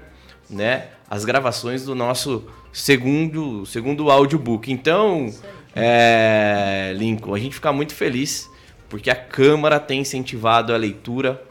né, 0.50 0.88
as 1.09 1.25
gravações 1.25 1.83
do 1.86 1.95
nosso 1.95 2.45
segundo, 2.74 3.65
segundo 3.65 4.09
audiobook. 4.09 4.71
Então, 4.71 5.33
é, 5.75 6.93
Lincoln, 6.95 7.33
a 7.33 7.39
gente 7.39 7.55
fica 7.55 7.71
muito 7.71 7.93
feliz 7.93 8.50
porque 8.89 9.10
a 9.10 9.15
Câmara 9.15 9.79
tem 9.79 10.01
incentivado 10.01 10.74
a 10.74 10.77
leitura 10.77 11.41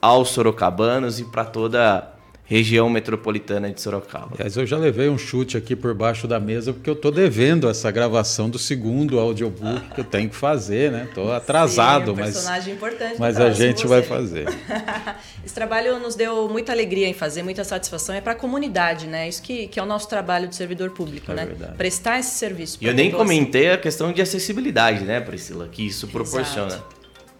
aos 0.00 0.30
sorocabanos 0.30 1.20
e 1.20 1.24
para 1.24 1.44
toda 1.44 2.13
região 2.44 2.90
metropolitana 2.90 3.70
de 3.70 3.80
Sorocaba. 3.80 4.32
Aliás, 4.34 4.56
eu 4.56 4.66
já 4.66 4.76
levei 4.76 5.08
um 5.08 5.16
chute 5.16 5.56
aqui 5.56 5.74
por 5.74 5.94
baixo 5.94 6.28
da 6.28 6.38
mesa 6.38 6.72
porque 6.72 6.88
eu 6.90 6.94
estou 6.94 7.10
devendo 7.10 7.68
essa 7.68 7.90
gravação 7.90 8.50
do 8.50 8.58
segundo 8.58 9.18
audiobook 9.18 9.94
que 9.94 10.00
eu 10.00 10.04
tenho 10.04 10.28
que 10.28 10.36
fazer, 10.36 10.92
né? 10.92 11.06
Estou 11.08 11.32
atrasado, 11.32 12.06
Sim, 12.06 12.12
um 12.12 12.16
personagem 12.16 12.74
mas 12.74 12.76
importante 12.76 13.16
mas 13.18 13.40
a 13.40 13.50
gente 13.50 13.82
você. 13.82 13.86
vai 13.88 14.02
fazer. 14.02 14.46
Esse 15.44 15.54
trabalho 15.54 15.98
nos 15.98 16.14
deu 16.14 16.48
muita 16.48 16.72
alegria 16.72 17.08
em 17.08 17.14
fazer, 17.14 17.42
muita 17.42 17.64
satisfação. 17.64 18.14
É 18.14 18.20
para 18.20 18.32
a 18.32 18.36
comunidade, 18.36 19.06
né? 19.06 19.28
Isso 19.28 19.42
que, 19.42 19.66
que 19.66 19.80
é 19.80 19.82
o 19.82 19.86
nosso 19.86 20.08
trabalho 20.08 20.46
de 20.46 20.54
servidor 20.54 20.90
público, 20.90 21.32
é 21.32 21.34
né? 21.34 21.46
Verdade. 21.46 21.76
Prestar 21.76 22.18
esse 22.18 22.36
serviço. 22.36 22.78
E 22.80 22.86
eu 22.86 22.92
nem 22.94 23.10
comentei 23.10 23.70
a 23.70 23.78
questão 23.78 24.12
de 24.12 24.20
acessibilidade, 24.20 25.04
né, 25.04 25.20
Priscila? 25.20 25.68
Que 25.70 25.86
isso 25.86 26.08
proporciona. 26.08 26.68
Exato. 26.68 26.93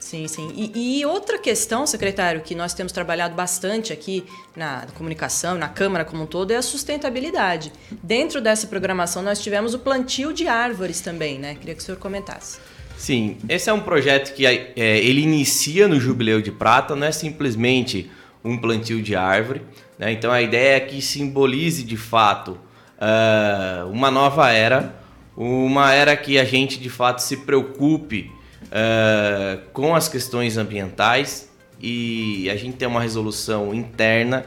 Sim, 0.05 0.29
sim. 0.29 0.53
E, 0.55 0.99
e, 0.99 1.07
outra 1.07 1.39
questão, 1.39 1.87
secretário, 1.87 2.43
que 2.43 2.55
nós 2.55 2.75
temos 2.75 2.93
trabalhado 2.93 3.35
bastante 3.35 3.91
aqui 3.91 4.23
na 4.55 4.87
comunicação, 4.95 5.57
na 5.57 5.67
Câmara 5.67 6.05
como 6.05 6.25
um 6.25 6.27
todo, 6.27 6.51
é 6.51 6.57
a 6.57 6.63
sustentabilidade. 6.63 7.73
Dentro 8.03 8.39
dessa 8.43 8.67
programação, 8.67 9.23
nós 9.23 9.43
tivemos 9.43 9.73
o 9.73 9.79
plantio 9.79 10.31
de 10.35 10.47
árvores 10.47 11.01
também, 11.01 11.39
né? 11.39 11.55
Queria 11.55 11.75
que 11.75 11.81
o 11.81 11.83
senhor 11.83 11.97
comentasse. 11.97 12.59
Sim, 12.99 13.39
esse 13.49 13.71
é 13.71 13.73
um 13.73 13.81
projeto 13.81 14.35
que 14.35 14.45
é, 14.45 14.75
ele 14.77 15.23
inicia 15.23 15.89
no 15.89 15.99
Jubileu 15.99 16.43
de 16.43 16.53
Prata, 16.53 16.95
não 16.95 17.07
é 17.07 17.13
simplesmente 17.13 18.11
um 18.45 18.59
plantio 18.59 19.01
de 19.01 19.17
árvore. 19.17 19.63
Né? 19.99 20.13
Então 20.13 20.31
a 20.31 20.43
ideia 20.43 20.77
é 20.77 20.81
que 20.81 21.01
simbolize 21.01 21.83
de 21.83 21.97
fato 21.97 22.59
uh, 22.99 23.91
uma 23.91 24.11
nova 24.11 24.53
era, 24.53 24.95
uma 25.35 25.95
era 25.95 26.15
que 26.15 26.39
a 26.39 26.45
gente 26.45 26.79
de 26.79 26.91
fato 26.91 27.21
se 27.21 27.39
preocupe 27.39 28.31
uh, 28.75 29.61
com 29.73 29.95
as 29.95 30.09
questões 30.09 30.57
ambientais 30.57 31.49
e 31.81 32.51
a 32.51 32.57
gente 32.57 32.77
tem 32.77 32.89
uma 32.89 33.01
resolução 33.01 33.73
interna 33.73 34.47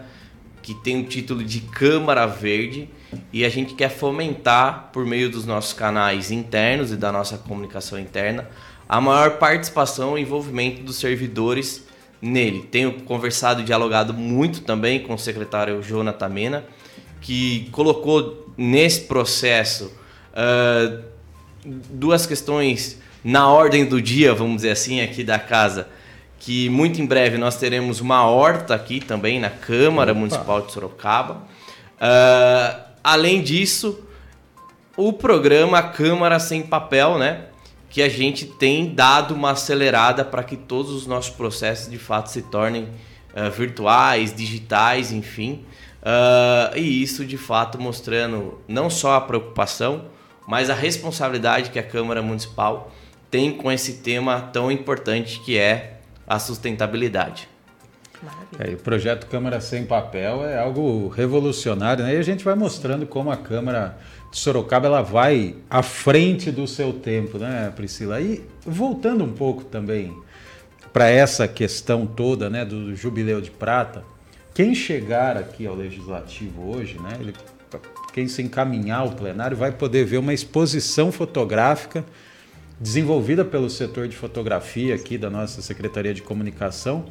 que 0.62 0.74
tem 0.74 1.02
o 1.02 1.06
título 1.06 1.44
de 1.44 1.62
Câmara 1.62 2.26
Verde 2.26 2.90
e 3.32 3.46
a 3.46 3.50
gente 3.50 3.74
quer 3.74 3.90
fomentar 3.90 4.90
por 4.92 5.06
meio 5.06 5.30
dos 5.30 5.46
nossos 5.46 5.72
canais 5.72 6.30
internos 6.30 6.92
e 6.92 6.98
da 6.98 7.12
nossa 7.12 7.38
comunicação 7.38 7.98
interna 7.98 8.50
a 8.90 9.00
maior 9.00 9.38
participação 9.38 10.18
e 10.18 10.22
envolvimento 10.22 10.82
dos 10.82 10.98
servidores 10.98 11.86
nele. 12.22 12.64
Tenho 12.64 13.02
conversado 13.02 13.62
e 13.62 13.64
dialogado 13.64 14.14
muito 14.14 14.62
também 14.62 15.02
com 15.02 15.14
o 15.14 15.20
secretário 15.20 15.82
Jonathan 15.82 16.30
Mena, 16.30 16.66
que 17.22 17.70
colocou 17.72 18.54
nesse 18.58 19.02
processo 19.02 19.92
uh, 20.34 21.04
duas 21.66 22.26
questões 22.26 23.00
na 23.28 23.50
ordem 23.50 23.84
do 23.84 24.02
dia, 24.02 24.34
vamos 24.34 24.56
dizer 24.58 24.72
assim, 24.72 25.02
aqui 25.02 25.22
da 25.22 25.38
casa, 25.38 25.90
que 26.40 26.70
muito 26.70 27.02
em 27.02 27.06
breve 27.06 27.38
nós 27.38 27.58
teremos 27.58 28.00
uma 28.00 28.26
horta 28.26 28.74
aqui 28.74 29.02
também 29.02 29.38
na 29.38 29.50
Câmara 29.50 30.12
Opa. 30.12 30.20
Municipal 30.22 30.62
de 30.62 30.72
Sorocaba. 30.72 31.34
Uh, 31.34 32.82
além 33.04 33.42
disso, 33.42 34.00
o 34.96 35.12
programa 35.12 35.84
Câmara 35.84 36.40
Sem 36.40 36.62
Papel, 36.62 37.18
né? 37.18 37.48
Que 37.90 38.02
a 38.02 38.08
gente 38.08 38.46
tem 38.46 38.96
dado 38.96 39.34
uma 39.34 39.52
acelerada 39.52 40.24
para 40.24 40.42
que 40.42 40.56
todos 40.56 40.94
os 40.94 41.06
nossos 41.06 41.32
processos 41.32 41.92
de 41.92 41.98
fato 41.98 42.28
se 42.28 42.44
tornem 42.44 42.84
uh, 42.84 43.52
virtuais, 43.52 44.34
digitais, 44.34 45.12
enfim. 45.12 45.66
Uh, 46.02 46.78
e 46.78 47.04
isso 47.04 47.26
de 47.26 47.38
fato 47.38 47.78
mostrando 47.78 48.62
não 48.70 48.90
só 48.90 49.16
a 49.16 49.22
preocupação, 49.22 50.06
mas 50.48 50.70
a 50.70 50.74
responsabilidade 50.74 51.72
que 51.72 51.78
a 51.78 51.84
Câmara 51.84 52.22
Municipal 52.22 52.90
tem 53.30 53.52
com 53.52 53.72
esse 53.72 53.94
tema 53.94 54.42
tão 54.42 54.72
importante 54.72 55.40
que 55.42 55.58
é 55.58 55.98
a 56.26 56.40
sustentabilidade. 56.40 57.48
É, 58.58 58.72
o 58.74 58.78
projeto 58.78 59.28
Câmara 59.28 59.62
Sem 59.62 59.86
Papel 59.86 60.44
é 60.44 60.58
algo 60.58 61.08
revolucionário, 61.08 62.04
né? 62.04 62.16
E 62.16 62.18
a 62.18 62.24
gente 62.24 62.44
vai 62.44 62.56
mostrando 62.56 63.06
como 63.06 63.30
a 63.30 63.38
Câmara 63.38 63.98
de 64.32 64.40
Sorocaba 64.40 64.88
ela 64.88 65.02
vai 65.02 65.56
à 65.70 65.84
frente 65.84 66.52
do 66.52 66.68
seu 66.68 66.94
tempo, 66.94 67.38
né, 67.38 67.72
Priscila? 67.76 68.20
E 68.20 68.44
voltando 68.66 69.24
um 69.24 69.32
pouco 69.32 69.64
também 69.64 70.16
para 70.92 71.10
essa 71.10 71.48
questão 71.48 72.08
toda, 72.08 72.50
né, 72.50 72.66
do 72.66 72.96
Jubileu 72.96 73.40
de 73.40 73.52
Prata, 73.52 74.04
quem 74.54 74.74
chegar 74.74 75.38
aqui 75.38 75.68
ao 75.68 75.76
Legislativo 75.76 76.76
hoje, 76.76 76.98
né, 77.00 77.18
ele, 77.20 77.34
quem 78.12 78.28
se 78.28 78.42
encaminhar 78.42 79.02
ao 79.02 79.12
plenário 79.12 79.56
vai 79.56 79.72
poder 79.72 80.06
ver 80.06 80.18
uma 80.18 80.34
exposição 80.34 81.12
fotográfica 81.12 82.04
desenvolvida 82.80 83.44
pelo 83.44 83.70
setor 83.70 84.08
de 84.08 84.16
fotografia 84.16 84.96
aqui 84.96 85.18
da 85.18 85.30
nossa 85.30 85.62
Secretaria 85.62 86.14
de 86.14 86.22
Comunicação, 86.22 87.06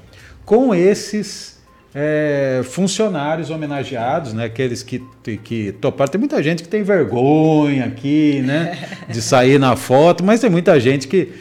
com 0.44 0.74
esses 0.74 1.56
é, 1.94 2.60
funcionários 2.62 3.50
homenageados, 3.50 4.32
né? 4.32 4.44
Aqueles 4.44 4.82
que, 4.82 5.02
que 5.42 5.72
toparam. 5.72 6.10
Tem 6.10 6.18
muita 6.18 6.42
gente 6.42 6.62
que 6.62 6.68
tem 6.68 6.82
vergonha 6.82 7.86
aqui, 7.86 8.42
né? 8.44 8.78
De 9.08 9.22
sair 9.22 9.58
na 9.58 9.76
foto, 9.76 10.22
mas 10.22 10.40
tem 10.40 10.50
muita 10.50 10.78
gente 10.78 11.08
que 11.08 11.32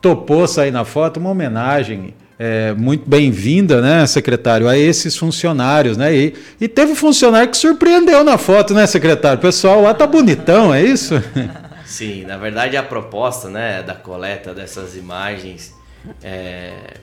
topou 0.00 0.46
sair 0.46 0.70
na 0.70 0.84
foto, 0.84 1.18
uma 1.18 1.30
homenagem 1.30 2.14
é, 2.38 2.72
muito 2.74 3.08
bem-vinda, 3.08 3.80
né, 3.80 4.06
secretário, 4.06 4.68
a 4.68 4.78
esses 4.78 5.16
funcionários, 5.16 5.96
né? 5.96 6.14
E, 6.14 6.34
e 6.60 6.68
teve 6.68 6.94
funcionário 6.94 7.50
que 7.50 7.56
surpreendeu 7.56 8.22
na 8.22 8.38
foto, 8.38 8.74
né, 8.74 8.86
secretário? 8.86 9.38
O 9.38 9.42
pessoal 9.42 9.82
lá 9.82 9.92
tá 9.92 10.06
bonitão, 10.06 10.72
é 10.72 10.82
isso? 10.82 11.14
Sim, 11.86 12.24
na 12.24 12.36
verdade 12.36 12.76
a 12.76 12.82
proposta 12.82 13.48
né, 13.48 13.80
da 13.80 13.94
coleta 13.94 14.52
dessas 14.52 14.96
imagens 14.96 15.72
é, 16.22 16.94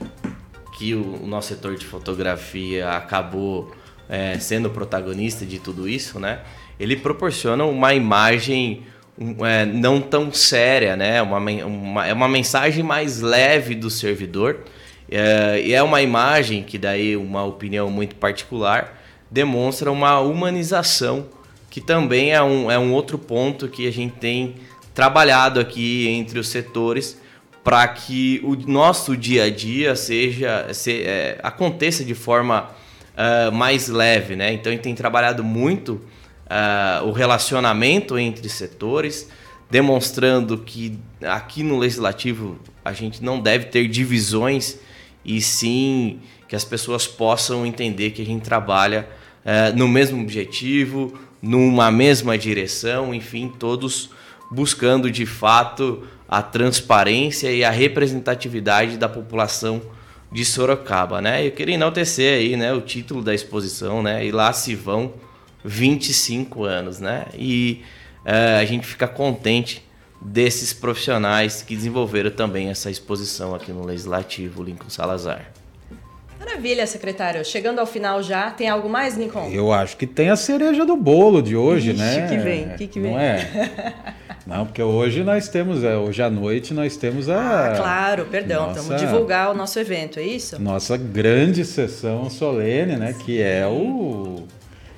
que 0.76 0.94
o, 0.94 1.22
o, 1.22 1.26
nosso 1.26 1.48
setor 1.48 1.74
de 1.74 1.86
fotografia 1.86 2.90
acabou 2.90 3.74
é, 4.08 4.38
sendo 4.38 4.68
protagonista 4.68 5.46
de 5.46 5.58
tudo 5.58 5.88
isso, 5.88 6.20
né? 6.20 6.40
Ele 6.78 6.96
proporciona 6.96 7.64
uma 7.64 7.94
imagem 7.94 8.82
um, 9.18 9.44
é, 9.46 9.64
não 9.64 10.00
tão 10.00 10.30
séria, 10.32 10.96
né? 10.96 11.22
Uma, 11.22 11.38
uma, 11.38 12.06
é 12.06 12.12
uma 12.12 12.28
mensagem 12.28 12.84
mais 12.84 13.22
leve 13.22 13.74
do 13.74 13.88
servidor 13.88 14.64
é, 15.10 15.62
e 15.64 15.72
é 15.72 15.82
uma 15.82 16.02
imagem 16.02 16.62
que 16.62 16.76
daí 16.76 17.16
uma 17.16 17.42
opinião 17.44 17.90
muito 17.90 18.16
particular 18.16 19.00
demonstra 19.30 19.90
uma 19.90 20.20
humanização 20.20 21.26
que 21.74 21.80
também 21.80 22.32
é 22.32 22.40
um, 22.40 22.70
é 22.70 22.78
um 22.78 22.92
outro 22.92 23.18
ponto 23.18 23.66
que 23.66 23.88
a 23.88 23.90
gente 23.90 24.14
tem 24.14 24.54
trabalhado 24.94 25.58
aqui 25.58 26.06
entre 26.08 26.38
os 26.38 26.48
setores 26.48 27.20
para 27.64 27.86
que 27.88 28.40
o 28.44 28.54
nosso 28.54 29.16
dia 29.16 29.44
a 29.44 29.50
dia 29.50 29.96
seja 29.96 30.72
se, 30.72 31.02
é, 31.02 31.38
aconteça 31.42 32.04
de 32.04 32.14
forma 32.14 32.70
uh, 33.14 33.50
mais 33.50 33.88
leve, 33.88 34.36
né? 34.36 34.52
Então 34.52 34.70
a 34.70 34.74
gente 34.74 34.84
tem 34.84 34.94
trabalhado 34.94 35.42
muito 35.42 35.94
uh, 35.94 37.06
o 37.06 37.12
relacionamento 37.12 38.18
entre 38.18 38.48
setores, 38.48 39.28
demonstrando 39.70 40.58
que 40.58 40.98
aqui 41.22 41.62
no 41.62 41.78
legislativo 41.78 42.58
a 42.84 42.92
gente 42.92 43.24
não 43.24 43.40
deve 43.40 43.66
ter 43.66 43.88
divisões 43.88 44.78
e 45.24 45.40
sim 45.40 46.20
que 46.46 46.54
as 46.54 46.64
pessoas 46.64 47.06
possam 47.06 47.64
entender 47.64 48.10
que 48.10 48.20
a 48.20 48.26
gente 48.26 48.42
trabalha 48.42 49.08
uh, 49.44 49.76
no 49.76 49.88
mesmo 49.88 50.20
objetivo, 50.20 51.18
numa 51.40 51.90
mesma 51.90 52.36
direção, 52.36 53.14
enfim, 53.14 53.50
todos 53.58 54.10
buscando 54.50 55.10
de 55.10 55.26
fato 55.26 56.02
a 56.28 56.42
transparência 56.42 57.50
e 57.50 57.62
a 57.64 57.70
representatividade 57.70 58.96
da 58.96 59.08
população 59.08 59.82
de 60.32 60.44
Sorocaba, 60.44 61.20
né? 61.20 61.46
Eu 61.46 61.52
queria 61.52 61.76
enaltecer 61.76 62.38
aí, 62.38 62.56
né, 62.56 62.72
o 62.72 62.80
título 62.80 63.22
da 63.22 63.32
exposição, 63.32 64.02
né? 64.02 64.26
E 64.26 64.32
lá 64.32 64.52
se 64.52 64.74
vão 64.74 65.14
25 65.64 66.64
anos, 66.64 66.98
né? 66.98 67.26
E 67.34 67.82
uh, 68.26 68.60
a 68.60 68.64
gente 68.64 68.86
fica 68.86 69.06
contente 69.06 69.84
desses 70.20 70.72
profissionais 70.72 71.62
que 71.62 71.76
desenvolveram 71.76 72.30
também 72.30 72.68
essa 72.68 72.90
exposição 72.90 73.54
aqui 73.54 73.72
no 73.72 73.84
Legislativo 73.84 74.62
Lincoln 74.62 74.90
Salazar. 74.90 75.52
Maravilha, 76.38 76.86
secretário. 76.86 77.44
Chegando 77.44 77.78
ao 77.78 77.86
final 77.86 78.22
já, 78.22 78.50
tem 78.50 78.68
algo 78.68 78.88
mais, 78.88 79.16
Lincoln? 79.16 79.50
Eu 79.50 79.72
acho 79.72 79.96
que 79.96 80.06
tem 80.06 80.30
a 80.30 80.36
cereja 80.36 80.84
do 80.84 80.96
bolo 80.96 81.42
de 81.42 81.56
hoje, 81.56 81.90
Ixi, 81.90 82.00
né? 82.00 82.28
que 82.28 82.36
vem, 82.36 82.68
que 82.76 82.86
que 82.86 83.00
vem? 83.00 83.12
Não 83.12 83.20
é? 83.20 83.94
Não, 84.46 84.66
porque 84.66 84.82
hoje 84.82 85.24
nós 85.24 85.48
temos, 85.48 85.82
é, 85.82 85.96
hoje 85.96 86.22
à 86.22 86.28
noite 86.28 86.74
nós 86.74 86.96
temos 86.96 87.30
a. 87.30 87.72
Ah, 87.72 87.76
claro, 87.76 88.26
perdão. 88.26 88.66
Nossa, 88.68 88.82
vamos 88.82 89.00
divulgar 89.00 89.50
o 89.50 89.54
nosso 89.54 89.78
evento, 89.78 90.18
é 90.18 90.22
isso? 90.22 90.60
Nossa 90.60 90.98
grande 90.98 91.64
sessão 91.64 92.28
solene, 92.28 92.96
né? 92.96 93.14
Que 93.24 93.40
é 93.40 93.66
o 93.66 94.42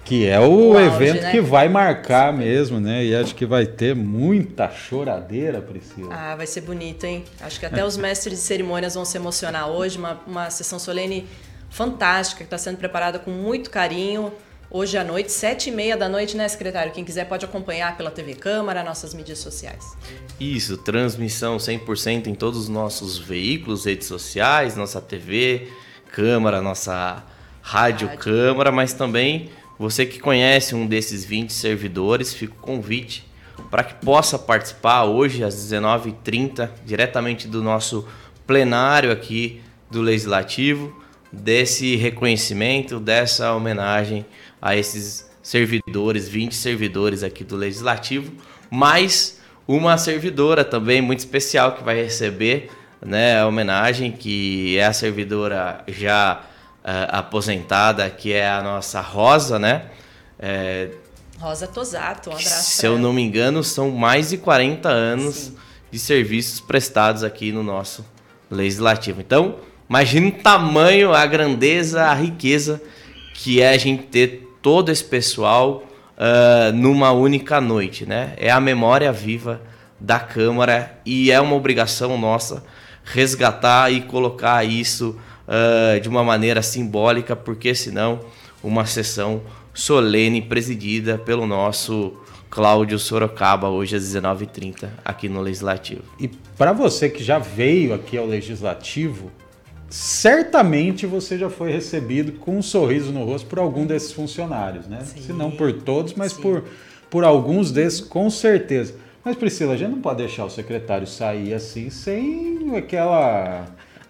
que 0.06 0.24
é 0.24 0.38
o, 0.38 0.70
o 0.70 0.80
evento 0.80 1.16
auge, 1.16 1.20
né? 1.20 1.30
que 1.32 1.40
vai 1.40 1.68
marcar 1.68 2.32
mesmo, 2.32 2.78
né? 2.78 3.04
E 3.04 3.14
acho 3.14 3.34
que 3.34 3.44
vai 3.44 3.66
ter 3.66 3.92
muita 3.92 4.70
choradeira, 4.70 5.60
Priscila. 5.60 6.14
Ah, 6.14 6.36
vai 6.36 6.46
ser 6.46 6.60
bonito, 6.60 7.04
hein? 7.04 7.24
Acho 7.40 7.58
que 7.58 7.66
até 7.66 7.84
os 7.84 7.96
mestres 7.96 8.38
de 8.38 8.44
cerimônias 8.44 8.94
vão 8.94 9.04
se 9.04 9.18
emocionar 9.18 9.68
hoje. 9.68 9.98
Uma, 9.98 10.20
uma 10.24 10.48
sessão 10.48 10.78
solene 10.78 11.26
fantástica, 11.68 12.38
que 12.38 12.44
está 12.44 12.56
sendo 12.56 12.76
preparada 12.76 13.18
com 13.18 13.32
muito 13.32 13.68
carinho. 13.68 14.32
Hoje 14.70 14.96
à 14.96 15.02
noite, 15.02 15.32
sete 15.32 15.70
e 15.70 15.72
meia 15.72 15.96
da 15.96 16.08
noite, 16.08 16.36
né, 16.36 16.46
secretário? 16.46 16.92
Quem 16.92 17.04
quiser 17.04 17.24
pode 17.24 17.44
acompanhar 17.44 17.96
pela 17.96 18.10
TV 18.10 18.34
Câmara, 18.34 18.84
nossas 18.84 19.12
mídias 19.12 19.40
sociais. 19.40 19.96
Isso, 20.38 20.76
transmissão 20.76 21.56
100% 21.56 22.28
em 22.28 22.34
todos 22.34 22.60
os 22.60 22.68
nossos 22.68 23.18
veículos, 23.18 23.84
redes 23.84 24.06
sociais, 24.06 24.76
nossa 24.76 25.00
TV, 25.00 25.68
Câmara, 26.12 26.62
nossa 26.62 27.24
Rádio, 27.60 28.06
Rádio. 28.06 28.22
Câmara, 28.22 28.70
mas 28.70 28.92
também 28.92 29.50
você 29.78 30.06
que 30.06 30.18
conhece 30.18 30.74
um 30.74 30.86
desses 30.86 31.24
20 31.24 31.52
servidores, 31.52 32.32
fica 32.32 32.54
o 32.54 32.56
convite 32.56 33.26
para 33.70 33.84
que 33.84 33.94
possa 34.04 34.38
participar 34.38 35.04
hoje 35.04 35.42
às 35.42 35.54
19h30, 35.54 36.70
diretamente 36.84 37.48
do 37.48 37.62
nosso 37.62 38.06
plenário 38.46 39.10
aqui 39.10 39.60
do 39.90 40.00
Legislativo, 40.00 40.94
desse 41.32 41.96
reconhecimento, 41.96 42.98
dessa 43.00 43.52
homenagem 43.54 44.24
a 44.60 44.76
esses 44.76 45.28
servidores, 45.42 46.28
20 46.28 46.54
servidores 46.54 47.22
aqui 47.22 47.44
do 47.44 47.56
Legislativo, 47.56 48.32
mais 48.70 49.40
uma 49.66 49.98
servidora 49.98 50.64
também 50.64 51.00
muito 51.00 51.20
especial 51.20 51.72
que 51.72 51.84
vai 51.84 51.96
receber 51.96 52.70
né, 53.04 53.40
a 53.40 53.46
homenagem, 53.46 54.12
que 54.12 54.76
é 54.78 54.86
a 54.86 54.92
servidora 54.92 55.84
já 55.88 56.42
aposentada, 57.10 58.08
que 58.08 58.32
é 58.32 58.48
a 58.48 58.62
nossa 58.62 59.00
Rosa, 59.00 59.58
né? 59.58 59.86
É, 60.38 60.90
Rosa 61.38 61.66
Tosato, 61.66 62.30
um 62.30 62.32
abraço. 62.32 62.70
Se 62.70 62.86
eu 62.86 62.98
não 62.98 63.12
me 63.12 63.22
engano, 63.22 63.62
são 63.62 63.90
mais 63.90 64.30
de 64.30 64.38
40 64.38 64.88
anos 64.88 65.34
Sim. 65.34 65.56
de 65.90 65.98
serviços 65.98 66.60
prestados 66.60 67.22
aqui 67.22 67.52
no 67.52 67.62
nosso 67.62 68.04
legislativo. 68.50 69.20
Então, 69.20 69.56
imagine 69.88 70.28
o 70.28 70.42
tamanho, 70.42 71.12
a 71.12 71.26
grandeza, 71.26 72.04
a 72.04 72.14
riqueza 72.14 72.80
que 73.34 73.60
é 73.60 73.70
a 73.70 73.78
gente 73.78 74.04
ter 74.04 74.48
todo 74.62 74.90
esse 74.90 75.04
pessoal 75.04 75.84
uh, 76.16 76.72
numa 76.72 77.12
única 77.12 77.60
noite, 77.60 78.06
né? 78.06 78.32
É 78.38 78.50
a 78.50 78.60
memória 78.60 79.12
viva 79.12 79.60
da 80.00 80.18
Câmara 80.18 80.98
e 81.04 81.30
é 81.30 81.40
uma 81.40 81.54
obrigação 81.54 82.16
nossa 82.16 82.64
resgatar 83.04 83.92
e 83.92 84.00
colocar 84.00 84.64
isso 84.64 85.18
uh, 85.46 86.00
de 86.00 86.08
uma 86.08 86.24
maneira 86.24 86.62
simbólica, 86.62 87.34
porque 87.34 87.74
senão 87.74 88.20
uma 88.62 88.86
sessão 88.86 89.42
solene 89.72 90.40
presidida 90.42 91.18
pelo 91.18 91.46
nosso 91.46 92.14
Cláudio 92.50 92.98
Sorocaba, 92.98 93.68
hoje 93.68 93.96
às 93.96 94.02
19h30, 94.04 94.88
aqui 95.04 95.28
no 95.28 95.40
Legislativo. 95.40 96.02
E 96.18 96.28
para 96.28 96.72
você 96.72 97.08
que 97.08 97.22
já 97.22 97.38
veio 97.38 97.92
aqui 97.92 98.16
ao 98.16 98.26
Legislativo, 98.26 99.30
certamente 99.90 101.06
você 101.06 101.36
já 101.36 101.50
foi 101.50 101.70
recebido 101.70 102.32
com 102.32 102.58
um 102.58 102.62
sorriso 102.62 103.12
no 103.12 103.24
rosto 103.24 103.46
por 103.46 103.58
algum 103.58 103.84
desses 103.84 104.12
funcionários, 104.12 104.86
né? 104.86 105.00
Sim, 105.04 105.20
Se 105.20 105.32
não 105.32 105.50
por 105.50 105.72
todos, 105.72 106.14
mas 106.14 106.32
por, 106.32 106.64
por 107.10 107.24
alguns 107.24 107.70
desses, 107.70 108.00
com 108.00 108.30
certeza. 108.30 108.94
Mas 109.24 109.36
Priscila, 109.36 109.74
a 109.74 109.76
gente 109.76 109.90
não 109.90 110.00
pode 110.00 110.18
deixar 110.18 110.44
o 110.44 110.50
secretário 110.50 111.06
sair 111.06 111.52
assim 111.52 111.90
sem 111.90 112.76
aquela 112.76 113.66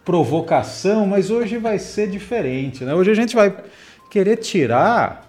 provocação, 0.07 1.05
mas 1.05 1.33
hoje 1.33 1.59
vai 1.59 1.81
ser 1.81 2.09
diferente, 2.09 2.85
né? 2.85 2.95
Hoje 2.95 3.11
a 3.11 3.15
gente 3.15 3.35
vai 3.35 3.53
querer 4.09 4.37
tirar 4.37 5.29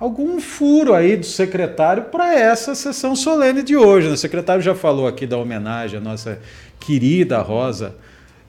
algum 0.00 0.40
furo 0.40 0.92
aí 0.92 1.16
do 1.16 1.24
secretário 1.24 2.02
para 2.06 2.34
essa 2.34 2.74
sessão 2.74 3.14
solene 3.14 3.62
de 3.62 3.76
hoje. 3.76 4.08
Né? 4.08 4.14
O 4.14 4.18
secretário 4.18 4.60
já 4.60 4.74
falou 4.74 5.06
aqui 5.06 5.24
da 5.24 5.38
homenagem 5.38 5.98
à 5.98 6.02
nossa 6.02 6.40
querida 6.80 7.38
Rosa 7.40 7.94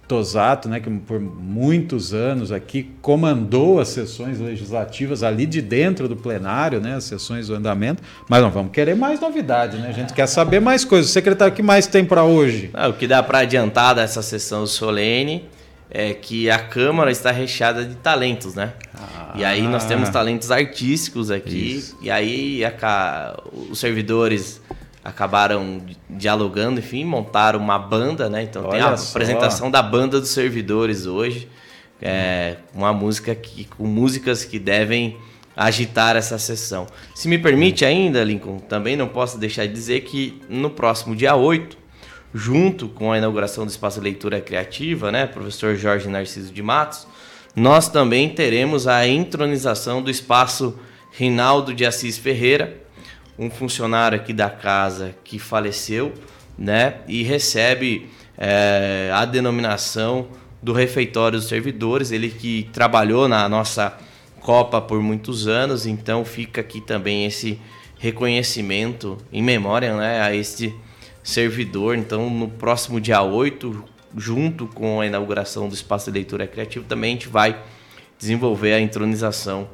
Tosato, 0.07 0.67
né, 0.67 0.81
que 0.81 0.89
por 0.89 1.19
muitos 1.19 2.13
anos 2.13 2.51
aqui 2.51 2.91
comandou 3.01 3.79
as 3.79 3.87
sessões 3.87 4.39
legislativas 4.39 5.23
ali 5.23 5.45
de 5.45 5.61
dentro 5.61 6.09
do 6.09 6.15
plenário, 6.15 6.81
né, 6.81 6.95
as 6.95 7.05
sessões 7.05 7.47
do 7.47 7.55
andamento, 7.55 8.03
mas 8.27 8.41
não 8.41 8.51
vamos 8.51 8.73
querer 8.73 8.95
mais 8.95 9.21
novidade, 9.21 9.77
né? 9.77 9.87
A 9.87 9.91
gente 9.93 10.13
quer 10.13 10.27
saber 10.27 10.59
mais 10.59 10.83
coisas. 10.83 11.09
Secretário, 11.09 11.53
o 11.53 11.55
que 11.55 11.63
mais 11.63 11.87
tem 11.87 12.03
para 12.03 12.23
hoje? 12.23 12.69
Ah, 12.73 12.89
o 12.89 12.93
que 12.93 13.07
dá 13.07 13.23
para 13.23 13.39
adiantar 13.39 13.95
dessa 13.95 14.21
sessão 14.21 14.67
solene 14.67 15.45
é 15.89 16.11
que 16.11 16.49
a 16.49 16.57
Câmara 16.57 17.11
está 17.11 17.31
recheada 17.31 17.85
de 17.85 17.95
talentos, 17.95 18.55
né? 18.55 18.73
Ah, 18.95 19.33
e 19.35 19.45
aí 19.45 19.61
nós 19.61 19.85
temos 19.85 20.09
talentos 20.09 20.49
artísticos 20.49 21.29
aqui, 21.29 21.77
isso. 21.77 21.97
e 22.01 22.09
aí 22.09 22.65
a, 22.65 23.39
os 23.69 23.79
servidores 23.79 24.59
acabaram 25.03 25.81
dialogando, 26.09 26.79
enfim, 26.79 27.03
montaram 27.03 27.59
uma 27.59 27.77
banda, 27.77 28.29
né? 28.29 28.43
Então 28.43 28.63
Olha 28.63 28.71
tem 28.71 28.81
a 28.81 28.97
só. 28.97 29.09
apresentação 29.09 29.69
da 29.69 29.81
banda 29.81 30.19
dos 30.19 30.29
servidores 30.29 31.05
hoje, 31.05 31.49
é, 32.01 32.57
uma 32.73 32.93
música 32.93 33.35
que, 33.35 33.65
com 33.65 33.85
músicas 33.85 34.45
que 34.45 34.57
devem 34.57 35.17
agitar 35.55 36.15
essa 36.15 36.37
sessão. 36.39 36.87
Se 37.13 37.27
me 37.27 37.37
permite 37.37 37.85
ainda, 37.85 38.23
Lincoln, 38.23 38.59
também 38.59 38.95
não 38.95 39.07
posso 39.07 39.37
deixar 39.37 39.67
de 39.67 39.73
dizer 39.73 40.01
que 40.01 40.41
no 40.49 40.69
próximo 40.69 41.15
dia 41.15 41.35
8, 41.35 41.77
junto 42.33 42.87
com 42.87 43.11
a 43.11 43.17
inauguração 43.17 43.65
do 43.65 43.69
Espaço 43.69 44.01
Leitura 44.01 44.41
Criativa, 44.41 45.11
né, 45.11 45.27
professor 45.27 45.75
Jorge 45.75 46.09
Narciso 46.09 46.51
de 46.51 46.63
Matos, 46.63 47.07
nós 47.55 47.87
também 47.87 48.29
teremos 48.29 48.87
a 48.87 49.07
entronização 49.07 50.01
do 50.01 50.09
Espaço 50.09 50.79
Rinaldo 51.11 51.73
de 51.73 51.85
Assis 51.85 52.17
Ferreira, 52.17 52.82
um 53.37 53.49
funcionário 53.49 54.17
aqui 54.17 54.33
da 54.33 54.49
casa 54.49 55.15
que 55.23 55.39
faleceu, 55.39 56.13
né? 56.57 56.95
E 57.07 57.23
recebe 57.23 58.09
é, 58.37 59.09
a 59.13 59.25
denominação 59.25 60.27
do 60.61 60.73
refeitório 60.73 61.39
dos 61.39 61.47
servidores. 61.47 62.11
Ele 62.11 62.29
que 62.29 62.69
trabalhou 62.71 63.27
na 63.27 63.47
nossa 63.49 63.97
Copa 64.39 64.81
por 64.81 65.01
muitos 65.01 65.47
anos, 65.47 65.85
então 65.85 66.25
fica 66.25 66.59
aqui 66.59 66.81
também 66.81 67.25
esse 67.25 67.61
reconhecimento 67.97 69.17
em 69.31 69.41
memória 69.41 69.95
né, 69.95 70.21
a 70.21 70.35
este 70.35 70.75
servidor. 71.23 71.97
Então, 71.97 72.29
no 72.29 72.49
próximo 72.49 72.99
dia 72.99 73.21
8, 73.21 73.85
junto 74.17 74.67
com 74.67 74.99
a 74.99 75.05
inauguração 75.05 75.69
do 75.69 75.73
Espaço 75.73 76.11
de 76.11 76.19
Leitura 76.19 76.45
Criativa, 76.45 76.83
também 76.85 77.11
a 77.11 77.13
gente 77.13 77.29
vai 77.29 77.57
desenvolver 78.19 78.73
a 78.73 78.81
entronização 78.81 79.69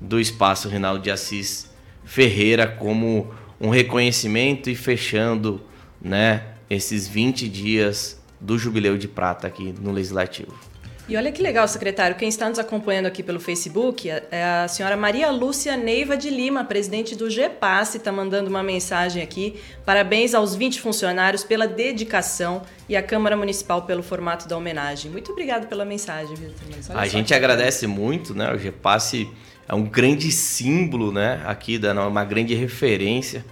do 0.00 0.20
Espaço 0.20 0.68
Rinaldo 0.68 1.02
de 1.02 1.10
Assis 1.10 1.71
Ferreira 2.04 2.66
como 2.66 3.32
um 3.60 3.70
reconhecimento 3.70 4.68
e 4.68 4.74
fechando 4.74 5.60
né, 6.00 6.42
esses 6.68 7.06
20 7.06 7.48
dias 7.48 8.20
do 8.40 8.58
Jubileu 8.58 8.98
de 8.98 9.06
Prata 9.06 9.46
aqui 9.46 9.72
no 9.80 9.92
Legislativo. 9.92 10.52
E 11.08 11.16
olha 11.16 11.32
que 11.32 11.42
legal, 11.42 11.66
secretário. 11.66 12.16
Quem 12.16 12.28
está 12.28 12.48
nos 12.48 12.60
acompanhando 12.60 13.06
aqui 13.06 13.22
pelo 13.22 13.40
Facebook 13.40 14.08
é 14.08 14.62
a 14.64 14.68
senhora 14.68 14.96
Maria 14.96 15.30
Lúcia 15.30 15.76
Neiva 15.76 16.16
de 16.16 16.30
Lima, 16.30 16.64
presidente 16.64 17.16
do 17.16 17.28
GEPAS, 17.28 17.96
está 17.96 18.12
mandando 18.12 18.48
uma 18.48 18.62
mensagem 18.62 19.20
aqui. 19.20 19.60
Parabéns 19.84 20.32
aos 20.32 20.54
20 20.54 20.80
funcionários 20.80 21.42
pela 21.42 21.66
dedicação 21.66 22.62
e 22.88 22.96
à 22.96 23.02
Câmara 23.02 23.36
Municipal 23.36 23.82
pelo 23.82 24.02
formato 24.02 24.48
da 24.48 24.56
homenagem. 24.56 25.10
Muito 25.10 25.32
obrigado 25.32 25.66
pela 25.66 25.84
mensagem, 25.84 26.36
Vitor. 26.36 26.96
A 26.96 27.06
gente 27.08 27.34
agradece 27.34 27.86
muito, 27.86 28.32
né? 28.32 28.52
O 28.54 28.58
GEPAS 28.58 29.26
é 29.72 29.74
um 29.74 29.84
grande 29.84 30.30
símbolo, 30.30 31.10
né? 31.10 31.42
Aqui, 31.46 31.78
da 31.78 31.94
uma 32.06 32.26
grande 32.26 32.54
referência 32.54 33.42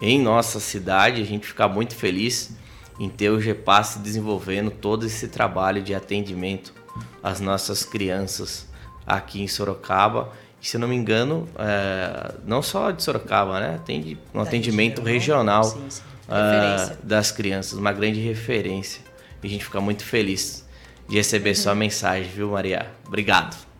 em 0.00 0.20
nossa 0.20 0.58
cidade. 0.58 1.22
A 1.22 1.24
gente 1.24 1.46
fica 1.46 1.68
muito 1.68 1.94
feliz 1.94 2.56
em 2.98 3.08
ter 3.08 3.30
o 3.30 3.40
GEPAS 3.40 4.00
desenvolvendo 4.02 4.72
todo 4.72 5.06
esse 5.06 5.28
trabalho 5.28 5.80
de 5.80 5.94
atendimento 5.94 6.74
as 7.22 7.38
nossas 7.38 7.84
crianças 7.84 8.66
aqui 9.06 9.40
em 9.40 9.46
Sorocaba. 9.46 10.32
E, 10.60 10.66
se 10.66 10.76
eu 10.76 10.80
não 10.80 10.88
me 10.88 10.96
engano, 10.96 11.48
é, 11.56 12.34
não 12.44 12.60
só 12.60 12.90
de 12.90 13.00
Sorocaba, 13.00 13.60
né? 13.60 13.80
Tem 13.86 14.18
um 14.34 14.38
da 14.38 14.42
atendimento 14.42 15.00
região, 15.00 15.38
regional 15.38 15.62
sim, 15.62 15.84
sim. 15.88 16.02
Uh, 16.26 16.96
das 17.04 17.30
crianças, 17.30 17.78
uma 17.78 17.92
grande 17.92 18.18
referência. 18.18 19.00
E 19.40 19.46
a 19.46 19.50
gente 19.50 19.64
fica 19.64 19.80
muito 19.80 20.04
feliz 20.04 20.66
de 21.08 21.14
receber 21.14 21.50
uhum. 21.50 21.54
sua 21.54 21.74
mensagem, 21.76 22.28
viu, 22.28 22.50
Maria? 22.50 22.90
Obrigado. 23.06 23.71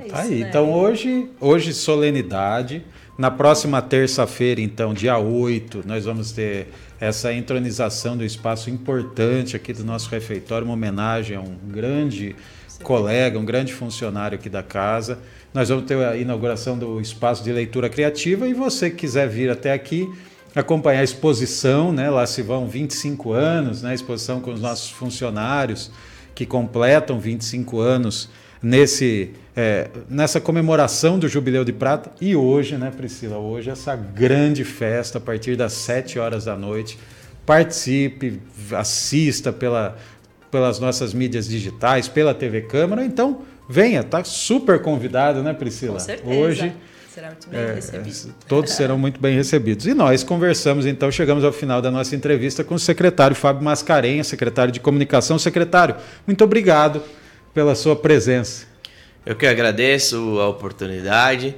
Então, 0.00 0.06
é 0.06 0.08
tá 0.08 0.20
aí. 0.22 0.40
Né? 0.40 0.48
Então 0.48 0.72
hoje, 0.72 1.28
hoje 1.40 1.72
solenidade. 1.72 2.84
Na 3.16 3.30
próxima 3.30 3.80
terça-feira, 3.80 4.60
então, 4.60 4.92
dia 4.92 5.16
8, 5.16 5.84
nós 5.86 6.04
vamos 6.04 6.32
ter 6.32 6.66
essa 6.98 7.32
entronização 7.32 8.16
do 8.16 8.24
espaço 8.24 8.68
importante 8.68 9.54
aqui 9.54 9.72
do 9.72 9.84
nosso 9.84 10.10
refeitório, 10.10 10.64
uma 10.64 10.74
homenagem 10.74 11.36
a 11.36 11.40
um 11.40 11.56
grande 11.68 12.34
colega, 12.82 13.38
um 13.38 13.44
grande 13.44 13.72
funcionário 13.72 14.36
aqui 14.36 14.48
da 14.48 14.64
casa. 14.64 15.20
Nós 15.52 15.68
vamos 15.68 15.84
ter 15.84 15.96
a 15.96 16.16
inauguração 16.16 16.76
do 16.76 17.00
espaço 17.00 17.44
de 17.44 17.52
leitura 17.52 17.88
criativa 17.88 18.48
e 18.48 18.52
você 18.52 18.90
que 18.90 18.96
quiser 18.96 19.28
vir 19.28 19.48
até 19.48 19.72
aqui 19.72 20.10
acompanhar 20.52 21.00
a 21.00 21.04
exposição, 21.04 21.92
né? 21.92 22.10
Lá 22.10 22.26
se 22.26 22.42
vão 22.42 22.66
25 22.66 23.32
anos, 23.32 23.82
né? 23.82 23.94
exposição 23.94 24.40
com 24.40 24.52
os 24.52 24.60
nossos 24.60 24.90
funcionários 24.90 25.90
que 26.34 26.44
completam 26.44 27.18
25 27.18 27.80
anos 27.80 28.28
nesse 28.62 29.32
é, 29.56 29.88
nessa 30.08 30.40
comemoração 30.40 31.18
do 31.18 31.28
Jubileu 31.28 31.64
de 31.64 31.72
Prata 31.72 32.10
e 32.20 32.34
hoje, 32.34 32.76
né, 32.76 32.90
Priscila? 32.90 33.38
Hoje 33.38 33.70
essa 33.70 33.94
grande 33.94 34.64
festa 34.64 35.18
a 35.18 35.20
partir 35.20 35.56
das 35.56 35.72
7 35.74 36.18
horas 36.18 36.46
da 36.46 36.56
noite. 36.56 36.98
Participe, 37.46 38.40
assista 38.72 39.52
pela, 39.52 39.96
pelas 40.50 40.80
nossas 40.80 41.14
mídias 41.14 41.46
digitais, 41.46 42.08
pela 42.08 42.34
TV 42.34 42.62
Câmara. 42.62 43.04
Então, 43.04 43.42
venha, 43.68 44.02
tá 44.02 44.24
super 44.24 44.80
convidado, 44.80 45.42
né, 45.42 45.52
Priscila? 45.52 45.94
Com 45.94 46.00
certeza. 46.00 46.34
Hoje 46.34 46.72
será 47.14 47.28
muito 47.28 47.48
bem 47.48 47.60
é, 47.60 47.74
recebido. 47.74 48.34
Todos 48.48 48.72
serão 48.72 48.98
muito 48.98 49.20
bem 49.20 49.36
recebidos. 49.36 49.86
E 49.86 49.94
nós 49.94 50.24
conversamos, 50.24 50.84
então, 50.84 51.12
chegamos 51.12 51.44
ao 51.44 51.52
final 51.52 51.80
da 51.80 51.88
nossa 51.88 52.16
entrevista 52.16 52.64
com 52.64 52.74
o 52.74 52.78
secretário 52.78 53.36
Fábio 53.36 53.62
Mascarenha, 53.62 54.24
secretário 54.24 54.72
de 54.72 54.80
Comunicação. 54.80 55.38
Secretário, 55.38 55.94
muito 56.26 56.42
obrigado 56.42 57.00
pela 57.52 57.76
sua 57.76 57.94
presença. 57.94 58.66
Eu 59.24 59.36
que 59.36 59.46
agradeço 59.46 60.40
a 60.40 60.48
oportunidade. 60.48 61.54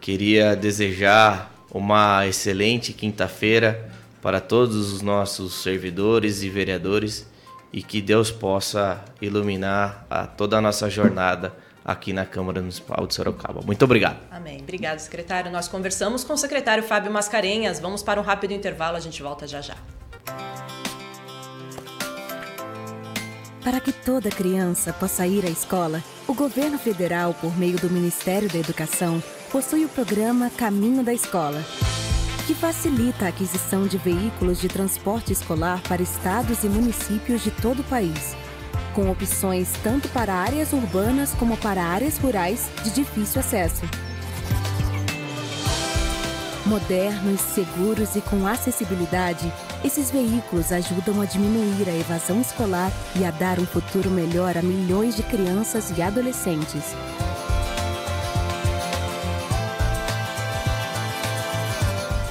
Queria 0.00 0.56
desejar 0.56 1.52
uma 1.70 2.26
excelente 2.26 2.94
quinta-feira 2.94 3.90
para 4.22 4.40
todos 4.40 4.90
os 4.90 5.02
nossos 5.02 5.62
servidores 5.62 6.42
e 6.42 6.48
vereadores 6.48 7.26
e 7.70 7.82
que 7.82 8.00
Deus 8.00 8.30
possa 8.30 9.04
iluminar 9.20 10.06
a 10.08 10.26
toda 10.26 10.56
a 10.56 10.62
nossa 10.62 10.88
jornada 10.88 11.52
aqui 11.84 12.12
na 12.12 12.24
Câmara 12.24 12.60
Municipal 12.60 13.06
de 13.06 13.14
Sorocaba. 13.14 13.60
Muito 13.62 13.84
obrigado. 13.84 14.18
Amém. 14.30 14.60
Obrigado, 14.62 14.98
secretário. 15.00 15.50
Nós 15.50 15.68
conversamos 15.68 16.24
com 16.24 16.32
o 16.32 16.38
secretário 16.38 16.82
Fábio 16.82 17.12
Mascarenhas. 17.12 17.78
Vamos 17.78 18.02
para 18.02 18.20
um 18.20 18.24
rápido 18.24 18.52
intervalo, 18.52 18.96
a 18.96 19.00
gente 19.00 19.22
volta 19.22 19.46
já 19.46 19.60
já. 19.60 19.76
Para 23.62 23.80
que 23.80 23.92
toda 23.92 24.30
criança 24.30 24.92
possa 24.92 25.26
ir 25.26 25.44
à 25.44 25.48
escola, 25.48 26.02
o 26.28 26.34
governo 26.34 26.78
federal, 26.78 27.32
por 27.34 27.56
meio 27.56 27.78
do 27.78 27.88
Ministério 27.88 28.48
da 28.48 28.58
Educação, 28.58 29.22
possui 29.50 29.86
o 29.86 29.88
programa 29.88 30.50
Caminho 30.50 31.02
da 31.02 31.14
Escola, 31.14 31.62
que 32.46 32.54
facilita 32.54 33.24
a 33.24 33.28
aquisição 33.28 33.86
de 33.86 33.96
veículos 33.96 34.60
de 34.60 34.68
transporte 34.68 35.32
escolar 35.32 35.80
para 35.88 36.02
estados 36.02 36.62
e 36.62 36.68
municípios 36.68 37.42
de 37.42 37.50
todo 37.50 37.80
o 37.80 37.84
país, 37.84 38.36
com 38.94 39.10
opções 39.10 39.72
tanto 39.82 40.08
para 40.08 40.32
áreas 40.32 40.72
urbanas 40.72 41.32
como 41.32 41.56
para 41.56 41.82
áreas 41.82 42.16
rurais 42.16 42.70
de 42.82 42.90
difícil 42.90 43.40
acesso. 43.40 43.82
Modernos, 46.64 47.40
seguros 47.40 48.16
e 48.16 48.22
com 48.22 48.46
acessibilidade, 48.46 49.52
esses 49.84 50.10
veículos 50.10 50.72
ajudam 50.72 51.20
a 51.20 51.26
diminuir 51.26 51.90
a 51.90 51.94
evasão 51.94 52.40
escolar 52.40 52.90
e 53.16 53.24
a 53.24 53.30
dar 53.30 53.58
um 53.58 53.66
futuro 53.66 54.10
melhor 54.10 54.56
a 54.56 54.62
milhões 54.62 55.14
de 55.14 55.22
crianças 55.24 55.92
e 55.94 56.00
adolescentes. 56.00 56.84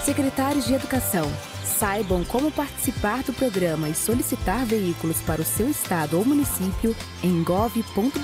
Secretários 0.04 0.66
de 0.66 0.74
Educação, 0.74 1.32
saibam 1.74 2.24
como 2.24 2.52
participar 2.52 3.24
do 3.24 3.34
programa 3.34 3.90
e 3.90 3.96
solicitar 3.96 4.66
veículos 4.66 5.22
para 5.22 5.42
o 5.42 5.46
seu 5.46 5.70
estado 5.70 6.18
ou 6.18 6.26
município 6.26 6.96
em 7.24 7.44
gov.br/fnde. 7.44 8.24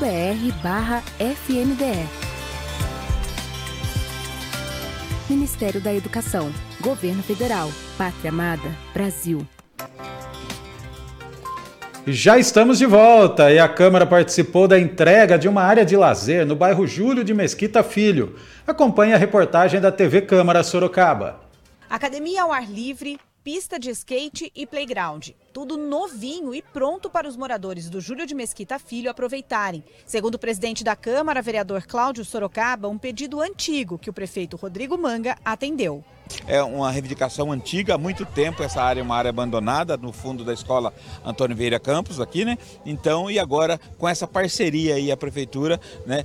Ministério 5.29 5.79
da 5.79 5.93
Educação, 5.93 6.51
Governo 6.81 7.21
Federal, 7.21 7.69
Pátria 7.97 8.31
Amada, 8.31 8.75
Brasil. 8.93 9.45
Já 12.07 12.39
estamos 12.39 12.79
de 12.79 12.87
volta 12.87 13.51
e 13.51 13.59
a 13.59 13.69
Câmara 13.69 14.05
participou 14.05 14.67
da 14.67 14.79
entrega 14.79 15.37
de 15.37 15.47
uma 15.47 15.61
área 15.61 15.85
de 15.85 15.95
lazer 15.95 16.45
no 16.45 16.55
bairro 16.55 16.87
Júlio 16.87 17.23
de 17.23 17.35
Mesquita 17.35 17.83
Filho. 17.83 18.35
Acompanhe 18.65 19.13
a 19.13 19.17
reportagem 19.17 19.79
da 19.79 19.91
TV 19.91 20.21
Câmara 20.21 20.63
Sorocaba. 20.63 21.41
Academia 21.87 22.41
ao 22.41 22.51
ar 22.51 22.67
livre, 22.67 23.19
pista 23.51 23.79
de 23.79 23.89
skate 23.89 24.51
e 24.55 24.67
playground. 24.67 25.29
Tudo 25.51 25.75
novinho 25.75 26.53
e 26.53 26.61
pronto 26.61 27.09
para 27.09 27.27
os 27.27 27.35
moradores 27.35 27.89
do 27.89 27.99
Júlio 27.99 28.27
de 28.27 28.35
Mesquita 28.35 28.77
Filho 28.77 29.09
aproveitarem. 29.09 29.83
Segundo 30.05 30.35
o 30.35 30.39
presidente 30.39 30.83
da 30.83 30.95
Câmara, 30.95 31.41
vereador 31.41 31.87
Cláudio 31.87 32.23
Sorocaba, 32.23 32.87
um 32.87 32.99
pedido 32.99 33.41
antigo 33.41 33.97
que 33.97 34.07
o 34.07 34.13
prefeito 34.13 34.55
Rodrigo 34.55 34.95
Manga 34.99 35.35
atendeu. 35.43 36.03
É 36.45 36.61
uma 36.61 36.91
reivindicação 36.91 37.51
antiga, 37.51 37.95
há 37.95 37.97
muito 37.97 38.23
tempo 38.23 38.61
essa 38.61 38.83
área 38.83 39.01
é 39.01 39.03
uma 39.03 39.15
área 39.15 39.29
abandonada 39.29 39.97
no 39.97 40.13
fundo 40.13 40.45
da 40.45 40.53
escola 40.53 40.93
Antônio 41.25 41.57
Vieira 41.57 41.79
Campos 41.79 42.21
aqui, 42.21 42.45
né? 42.45 42.55
Então, 42.85 43.31
e 43.31 43.39
agora 43.39 43.79
com 43.97 44.07
essa 44.07 44.27
parceria 44.27 44.93
aí 44.93 45.11
a 45.11 45.17
prefeitura, 45.17 45.81
né, 46.05 46.23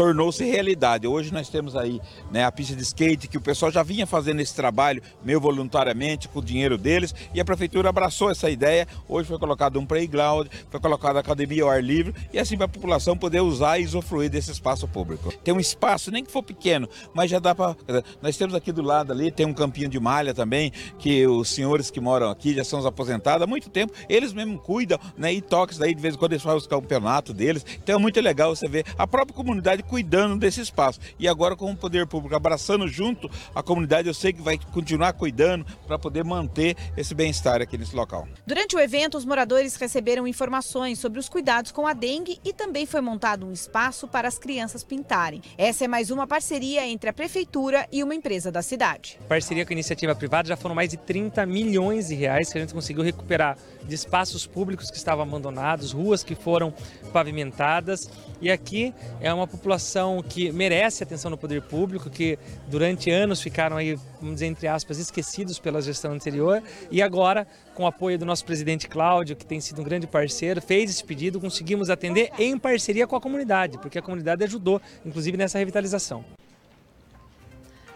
tornou-se 0.00 0.42
realidade. 0.42 1.06
Hoje 1.06 1.30
nós 1.30 1.50
temos 1.50 1.76
aí 1.76 2.00
né, 2.30 2.42
a 2.42 2.50
pista 2.50 2.74
de 2.74 2.82
skate, 2.82 3.28
que 3.28 3.36
o 3.36 3.40
pessoal 3.40 3.70
já 3.70 3.82
vinha 3.82 4.06
fazendo 4.06 4.40
esse 4.40 4.54
trabalho 4.54 5.02
meio 5.22 5.38
voluntariamente, 5.38 6.26
com 6.26 6.38
o 6.38 6.42
dinheiro 6.42 6.78
deles, 6.78 7.14
e 7.34 7.40
a 7.40 7.44
prefeitura 7.44 7.90
abraçou 7.90 8.30
essa 8.30 8.48
ideia. 8.48 8.88
Hoje 9.06 9.28
foi 9.28 9.38
colocado 9.38 9.78
um 9.78 9.84
playground, 9.84 10.46
foi 10.70 10.80
colocada 10.80 11.18
a 11.18 11.20
academia 11.20 11.64
ao 11.64 11.68
ar 11.68 11.84
livre, 11.84 12.14
e 12.32 12.38
assim 12.38 12.56
para 12.56 12.64
a 12.64 12.68
população 12.68 13.14
poder 13.14 13.42
usar 13.42 13.78
e 13.78 13.84
usufruir 13.84 14.30
desse 14.30 14.50
espaço 14.50 14.88
público. 14.88 15.30
Tem 15.44 15.52
um 15.52 15.60
espaço, 15.60 16.10
nem 16.10 16.24
que 16.24 16.32
for 16.32 16.42
pequeno, 16.42 16.88
mas 17.12 17.30
já 17.30 17.38
dá 17.38 17.54
para. 17.54 17.76
Nós 18.22 18.38
temos 18.38 18.54
aqui 18.54 18.72
do 18.72 18.80
lado 18.80 19.12
ali, 19.12 19.30
tem 19.30 19.44
um 19.44 19.52
campinho 19.52 19.90
de 19.90 20.00
malha 20.00 20.32
também, 20.32 20.72
que 20.98 21.26
os 21.26 21.50
senhores 21.50 21.90
que 21.90 22.00
moram 22.00 22.30
aqui 22.30 22.54
já 22.54 22.64
são 22.64 22.86
aposentados 22.86 23.42
há 23.42 23.46
muito 23.46 23.68
tempo, 23.68 23.92
eles 24.08 24.32
mesmo 24.32 24.58
cuidam, 24.58 24.98
né? 25.18 25.30
E 25.30 25.42
toques 25.42 25.76
daí 25.76 25.94
de 25.94 26.00
vez 26.00 26.14
em 26.14 26.18
quando 26.18 26.32
eles 26.32 26.42
fazem 26.42 26.56
os 26.56 26.66
campeonatos 26.66 27.34
deles. 27.34 27.66
Então 27.82 27.96
é 27.96 27.98
muito 27.98 28.18
legal 28.18 28.56
você 28.56 28.66
ver 28.66 28.86
a 28.96 29.06
própria 29.06 29.36
comunidade 29.36 29.89
cuidando 29.90 30.38
desse 30.38 30.60
espaço. 30.60 31.00
E 31.18 31.26
agora, 31.26 31.56
com 31.56 31.72
o 31.72 31.76
poder 31.76 32.06
público 32.06 32.36
abraçando 32.36 32.86
junto 32.86 33.28
a 33.52 33.60
comunidade, 33.60 34.06
eu 34.06 34.14
sei 34.14 34.32
que 34.32 34.40
vai 34.40 34.56
continuar 34.56 35.12
cuidando 35.14 35.66
para 35.84 35.98
poder 35.98 36.22
manter 36.22 36.76
esse 36.96 37.12
bem-estar 37.12 37.60
aqui 37.60 37.76
nesse 37.76 37.96
local. 37.96 38.28
Durante 38.46 38.76
o 38.76 38.78
evento, 38.78 39.18
os 39.18 39.24
moradores 39.24 39.74
receberam 39.74 40.28
informações 40.28 41.00
sobre 41.00 41.18
os 41.18 41.28
cuidados 41.28 41.72
com 41.72 41.88
a 41.88 41.92
dengue 41.92 42.38
e 42.44 42.52
também 42.52 42.86
foi 42.86 43.00
montado 43.00 43.44
um 43.44 43.52
espaço 43.52 44.06
para 44.06 44.28
as 44.28 44.38
crianças 44.38 44.84
pintarem. 44.84 45.42
Essa 45.58 45.86
é 45.86 45.88
mais 45.88 46.12
uma 46.12 46.24
parceria 46.24 46.86
entre 46.86 47.10
a 47.10 47.12
prefeitura 47.12 47.88
e 47.90 48.04
uma 48.04 48.14
empresa 48.14 48.52
da 48.52 48.62
cidade. 48.62 49.18
Parceria 49.28 49.66
com 49.66 49.72
a 49.72 49.74
iniciativa 49.74 50.14
privada 50.14 50.46
já 50.46 50.56
foram 50.56 50.76
mais 50.76 50.90
de 50.90 50.98
30 50.98 51.44
milhões 51.46 52.06
de 52.06 52.14
reais 52.14 52.52
que 52.52 52.58
a 52.58 52.60
gente 52.60 52.72
conseguiu 52.72 53.02
recuperar 53.02 53.58
de 53.82 53.92
espaços 53.92 54.46
públicos 54.46 54.88
que 54.88 54.96
estavam 54.96 55.24
abandonados, 55.24 55.90
ruas 55.90 56.22
que 56.22 56.36
foram 56.36 56.72
pavimentadas 57.12 58.08
e 58.40 58.50
aqui 58.50 58.94
é 59.20 59.32
uma 59.32 59.46
população 59.46 60.22
que 60.22 60.50
merece 60.52 61.02
atenção 61.02 61.30
no 61.30 61.36
poder 61.36 61.62
público, 61.62 62.08
que 62.08 62.38
durante 62.68 63.10
anos 63.10 63.40
ficaram 63.40 63.76
aí, 63.76 63.98
vamos 64.20 64.36
dizer, 64.36 64.46
entre 64.46 64.66
aspas, 64.66 64.98
esquecidos 64.98 65.58
pela 65.58 65.82
gestão 65.82 66.12
anterior 66.12 66.62
e 66.90 67.02
agora, 67.02 67.46
com 67.74 67.84
o 67.84 67.86
apoio 67.86 68.18
do 68.18 68.24
nosso 68.24 68.44
presidente 68.44 68.88
Cláudio, 68.88 69.36
que 69.36 69.44
tem 69.44 69.60
sido 69.60 69.80
um 69.80 69.84
grande 69.84 70.06
parceiro, 70.06 70.60
fez 70.60 70.90
esse 70.90 71.04
pedido, 71.04 71.40
conseguimos 71.40 71.90
atender 71.90 72.30
em 72.38 72.58
parceria 72.58 73.06
com 73.06 73.16
a 73.16 73.20
comunidade, 73.20 73.78
porque 73.78 73.98
a 73.98 74.02
comunidade 74.02 74.42
ajudou, 74.44 74.80
inclusive, 75.04 75.36
nessa 75.36 75.58
revitalização. 75.58 76.24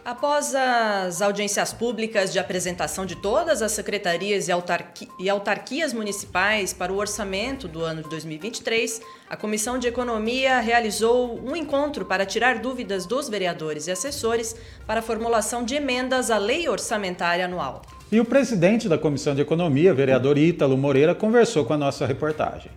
Após 0.05 0.53
as 0.53 1.19
audiências 1.19 1.73
públicas 1.73 2.31
de 2.31 2.37
apresentação 2.37 3.07
de 3.07 3.15
todas 3.15 3.63
as 3.63 3.71
secretarias 3.71 4.47
e, 4.47 4.51
autarqui 4.51 5.07
e, 5.17 5.27
autarquias 5.27 5.93
municipais 5.93 6.71
para 6.71 6.93
o 6.93 6.97
orçamento 6.97 7.67
do 7.67 7.81
ano 7.81 8.03
de 8.03 8.09
2023, 8.09 9.01
a 9.27 9.35
Comissão 9.35 9.79
de 9.79 9.87
Economia 9.87 10.59
realizou 10.59 11.41
um 11.43 11.55
encontro 11.55 12.05
para 12.05 12.23
tirar 12.23 12.59
dúvidas 12.59 13.07
dos 13.07 13.27
vereadores 13.27 13.87
e 13.87 13.91
assessores 13.91 14.55
para 14.85 14.99
a 14.99 15.03
formulação 15.03 15.63
de 15.63 15.73
emendas 15.73 16.29
à 16.29 16.37
Lei 16.37 16.69
Orçamentária 16.69 17.45
Anual. 17.45 17.81
E 18.11 18.19
o 18.19 18.25
presidente 18.25 18.87
da 18.87 18.99
Comissão 18.99 19.33
de 19.33 19.41
Economia, 19.41 19.91
vereador 19.91 20.37
Ítalo 20.37 20.77
Moreira, 20.77 21.15
conversou 21.15 21.65
com 21.65 21.73
a 21.73 21.77
nossa 21.77 22.05
reportagem. 22.05 22.71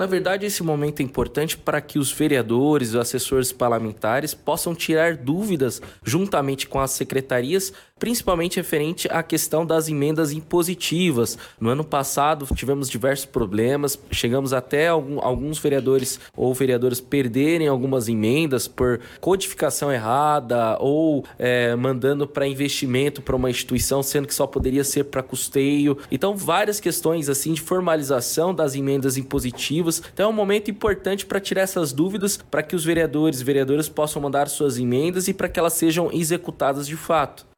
Na 0.00 0.06
verdade, 0.06 0.46
esse 0.46 0.62
momento 0.62 1.00
é 1.00 1.02
importante 1.02 1.58
para 1.58 1.78
que 1.78 1.98
os 1.98 2.10
vereadores 2.10 2.94
e 2.94 2.98
assessores 2.98 3.52
parlamentares 3.52 4.32
possam 4.32 4.74
tirar 4.74 5.14
dúvidas 5.14 5.82
juntamente 6.02 6.66
com 6.66 6.80
as 6.80 6.92
secretarias 6.92 7.70
principalmente 8.00 8.56
referente 8.56 9.06
à 9.12 9.22
questão 9.22 9.64
das 9.64 9.88
emendas 9.88 10.32
impositivas. 10.32 11.38
No 11.60 11.68
ano 11.68 11.84
passado 11.84 12.48
tivemos 12.56 12.88
diversos 12.88 13.26
problemas, 13.26 13.96
chegamos 14.10 14.52
até 14.52 14.88
alguns 14.88 15.58
vereadores 15.58 16.18
ou 16.34 16.52
vereadoras 16.52 17.00
perderem 17.00 17.68
algumas 17.68 18.08
emendas 18.08 18.66
por 18.66 19.00
codificação 19.20 19.92
errada 19.92 20.78
ou 20.80 21.24
é, 21.38 21.76
mandando 21.76 22.26
para 22.26 22.46
investimento 22.46 23.20
para 23.20 23.36
uma 23.36 23.50
instituição, 23.50 24.02
sendo 24.02 24.26
que 24.26 24.34
só 24.34 24.46
poderia 24.46 24.82
ser 24.82 25.04
para 25.04 25.22
custeio. 25.22 25.98
Então, 26.10 26.34
várias 26.34 26.80
questões 26.80 27.28
assim 27.28 27.52
de 27.52 27.60
formalização 27.60 28.54
das 28.54 28.74
emendas 28.74 29.18
impositivas. 29.18 30.02
Então, 30.12 30.26
é 30.26 30.28
um 30.32 30.36
momento 30.36 30.70
importante 30.70 31.26
para 31.26 31.38
tirar 31.38 31.62
essas 31.62 31.92
dúvidas, 31.92 32.38
para 32.50 32.62
que 32.62 32.74
os 32.74 32.84
vereadores 32.84 33.40
e 33.40 33.44
vereadoras 33.44 33.88
possam 33.88 34.22
mandar 34.22 34.48
suas 34.48 34.78
emendas 34.78 35.28
e 35.28 35.34
para 35.34 35.48
que 35.48 35.60
elas 35.60 35.74
sejam 35.74 36.10
executadas 36.10 36.86
de 36.86 36.96
fato. 36.96 37.49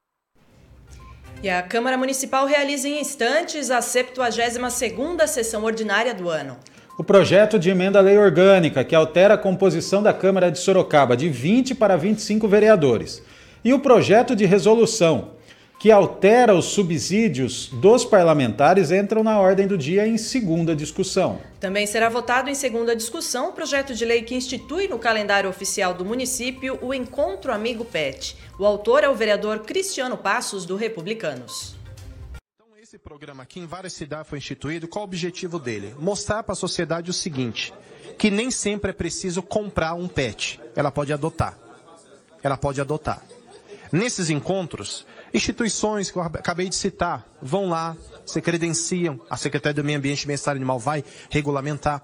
E 1.43 1.51
a 1.51 1.61
Câmara 1.61 1.99
Municipal 1.99 2.47
realiza 2.47 2.87
em 2.87 3.01
instantes 3.01 3.69
a 3.69 3.81
72ª 3.81 5.27
sessão 5.27 5.65
ordinária 5.65 6.15
do 6.15 6.29
ano. 6.29 6.57
O 6.97 7.03
projeto 7.03 7.59
de 7.59 7.69
emenda 7.69 7.99
à 7.99 8.03
lei 8.03 8.17
orgânica, 8.17 8.85
que 8.85 8.95
altera 8.95 9.35
a 9.35 9.39
composição 9.39 10.01
da 10.01 10.13
Câmara 10.13 10.53
de 10.53 10.61
Sorocaba 10.61 11.17
de 11.17 11.29
20 11.29 11.75
para 11.75 11.97
25 11.97 12.47
vereadores. 12.47 13.21
E 13.65 13.75
o 13.75 13.81
projeto 13.81 14.37
de 14.37 14.45
resolução, 14.45 15.31
que 15.83 15.91
altera 15.91 16.55
os 16.55 16.67
subsídios 16.67 17.67
dos 17.67 18.05
parlamentares 18.05 18.93
entram 18.93 19.25
na 19.25 19.41
ordem 19.41 19.67
do 19.67 19.77
dia 19.77 20.07
em 20.07 20.17
segunda 20.17 20.77
discussão. 20.77 21.41
Também 21.59 21.89
será 21.89 22.09
votado 22.09 22.49
em 22.49 22.55
segunda 22.55 22.95
discussão 22.95 23.49
o 23.49 23.53
projeto 23.53 23.93
de 23.93 24.05
lei 24.05 24.23
que 24.23 24.37
institui 24.37 24.87
no 24.87 24.97
calendário 24.97 25.51
oficial 25.51 25.93
do 25.93 26.05
município 26.05 26.79
o 26.81 26.95
Encontro 26.95 27.53
Amigo 27.53 27.85
Pet. 27.85 28.37
O 28.61 28.65
autor 28.65 29.03
é 29.03 29.09
o 29.09 29.15
vereador 29.17 29.59
Cristiano 29.65 30.17
Passos, 30.17 30.65
do 30.65 30.77
Republicanos. 30.77 31.75
Então, 32.55 32.69
esse 32.81 32.97
programa 32.97 33.43
aqui 33.43 33.59
em 33.59 33.67
várias 33.67 33.93
cidades 33.93 34.29
foi 34.29 34.39
instituído. 34.39 34.87
Qual 34.87 35.03
o 35.03 35.09
objetivo 35.09 35.59
dele? 35.59 35.97
Mostrar 35.99 36.45
para 36.45 36.53
a 36.53 36.55
sociedade 36.55 37.11
o 37.11 37.13
seguinte: 37.13 37.75
que 38.17 38.31
nem 38.31 38.53
sempre 38.53 38.91
é 38.91 38.95
preciso 38.95 39.43
comprar 39.43 39.95
um 39.95 40.07
pet. 40.07 40.61
Ela 40.77 40.93
pode 40.93 41.13
adotar. 41.13 41.59
Ela 42.41 42.57
pode 42.57 42.81
adotar. 42.81 43.21
Nesses 43.93 44.31
encontros, 44.31 45.05
instituições 45.33 46.11
que 46.11 46.19
eu 46.19 46.23
acabei 46.23 46.69
de 46.69 46.75
citar 46.75 47.27
vão 47.41 47.69
lá, 47.69 47.97
se 48.27 48.41
credenciam, 48.41 49.21
a 49.29 49.37
Secretaria 49.37 49.75
do 49.75 49.85
Meio 49.85 49.99
Ambiente 49.99 50.23
e 50.23 50.27
Bem-Estar 50.27 50.55
Animal 50.55 50.79
vai 50.79 51.05
regulamentar. 51.31 52.03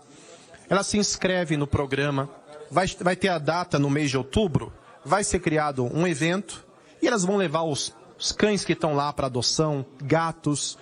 Ela 0.69 0.83
se 0.83 0.99
inscreve 0.99 1.57
no 1.57 1.67
programa, 1.67 2.29
vai, 2.71 2.87
vai 3.01 3.17
ter 3.17 3.29
a 3.29 3.39
data 3.39 3.79
no 3.79 3.91
mês 3.91 4.11
de 4.11 4.19
outubro, 4.19 4.73
vai 5.05 5.25
ser 5.25 5.41
criado 5.41 5.85
um 5.85 6.07
evento 6.07 6.67
e 7.01 7.07
elas 7.07 7.25
vão 7.25 7.37
levar 7.37 7.63
os, 7.63 7.95
os 8.19 8.33
cães 8.33 8.65
que 8.65 8.73
estão 8.73 8.95
lá 8.95 9.13
para 9.13 9.27
adoção, 9.27 9.85
gatos. 10.03 10.79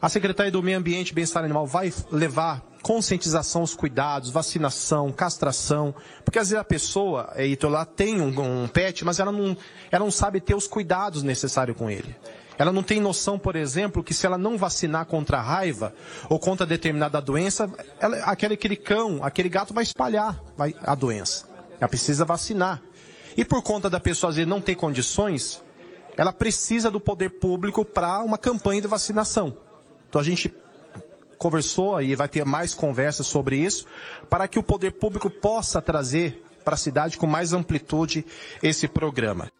A 0.00 0.08
Secretaria 0.08 0.52
do 0.52 0.62
Meio 0.62 0.78
Ambiente 0.78 1.10
e 1.10 1.14
Bem-Estar 1.14 1.44
Animal 1.44 1.66
vai 1.66 1.92
levar 2.10 2.62
conscientização 2.84 3.62
os 3.62 3.74
cuidados, 3.74 4.28
vacinação, 4.28 5.10
castração, 5.10 5.94
porque 6.22 6.38
às 6.38 6.50
vezes 6.50 6.60
a 6.60 6.64
pessoa, 6.64 7.32
Heitor, 7.34 7.70
lá 7.70 7.86
tem 7.86 8.20
um, 8.20 8.28
um 8.28 8.68
pet, 8.68 9.06
mas 9.06 9.18
ela 9.18 9.32
não, 9.32 9.56
ela 9.90 10.04
não 10.04 10.10
sabe 10.10 10.38
ter 10.38 10.54
os 10.54 10.66
cuidados 10.66 11.22
necessários 11.22 11.78
com 11.78 11.90
ele. 11.90 12.14
Ela 12.58 12.70
não 12.70 12.82
tem 12.82 13.00
noção, 13.00 13.38
por 13.38 13.56
exemplo, 13.56 14.04
que 14.04 14.12
se 14.12 14.26
ela 14.26 14.36
não 14.36 14.58
vacinar 14.58 15.06
contra 15.06 15.38
a 15.38 15.42
raiva 15.42 15.94
ou 16.28 16.38
contra 16.38 16.66
determinada 16.66 17.22
doença, 17.22 17.72
ela, 17.98 18.18
aquele, 18.18 18.52
aquele 18.52 18.76
cão, 18.76 19.24
aquele 19.24 19.48
gato 19.48 19.72
vai 19.72 19.82
espalhar 19.82 20.38
vai, 20.54 20.74
a 20.82 20.94
doença. 20.94 21.48
Ela 21.80 21.88
precisa 21.88 22.22
vacinar. 22.26 22.82
E 23.34 23.46
por 23.46 23.62
conta 23.62 23.88
da 23.88 23.98
pessoa 23.98 24.28
às 24.28 24.36
vezes 24.36 24.48
não 24.48 24.60
ter 24.60 24.74
condições, 24.74 25.62
ela 26.18 26.34
precisa 26.34 26.90
do 26.90 27.00
poder 27.00 27.30
público 27.40 27.82
para 27.82 28.20
uma 28.20 28.36
campanha 28.36 28.82
de 28.82 28.88
vacinação. 28.88 29.56
Então 30.06 30.20
a 30.20 30.24
gente 30.24 30.52
conversou 31.44 32.00
e 32.00 32.14
vai 32.14 32.26
ter 32.26 32.42
mais 32.42 32.72
conversas 32.72 33.26
sobre 33.26 33.56
isso, 33.58 33.84
para 34.30 34.48
que 34.48 34.58
o 34.58 34.62
poder 34.62 34.92
público 34.92 35.28
possa 35.28 35.82
trazer 35.82 36.42
para 36.64 36.72
a 36.72 36.78
cidade 36.78 37.18
com 37.18 37.26
mais 37.26 37.52
amplitude 37.52 38.24
esse 38.62 38.88
programa. 38.88 39.50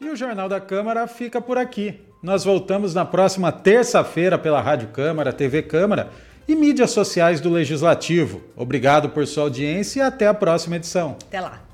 E 0.00 0.08
o 0.08 0.16
Jornal 0.16 0.48
da 0.48 0.60
Câmara 0.60 1.06
fica 1.06 1.40
por 1.40 1.56
aqui. 1.56 2.00
Nós 2.20 2.42
voltamos 2.42 2.94
na 2.94 3.04
próxima 3.04 3.52
terça-feira 3.52 4.36
pela 4.36 4.60
Rádio 4.60 4.88
Câmara, 4.88 5.32
TV 5.32 5.62
Câmara 5.62 6.10
e 6.48 6.56
mídias 6.56 6.90
sociais 6.90 7.40
do 7.40 7.48
Legislativo. 7.48 8.42
Obrigado 8.56 9.10
por 9.10 9.24
sua 9.24 9.44
audiência 9.44 10.00
e 10.00 10.02
até 10.02 10.26
a 10.26 10.34
próxima 10.34 10.76
edição. 10.76 11.16
Até 11.28 11.40
lá. 11.40 11.69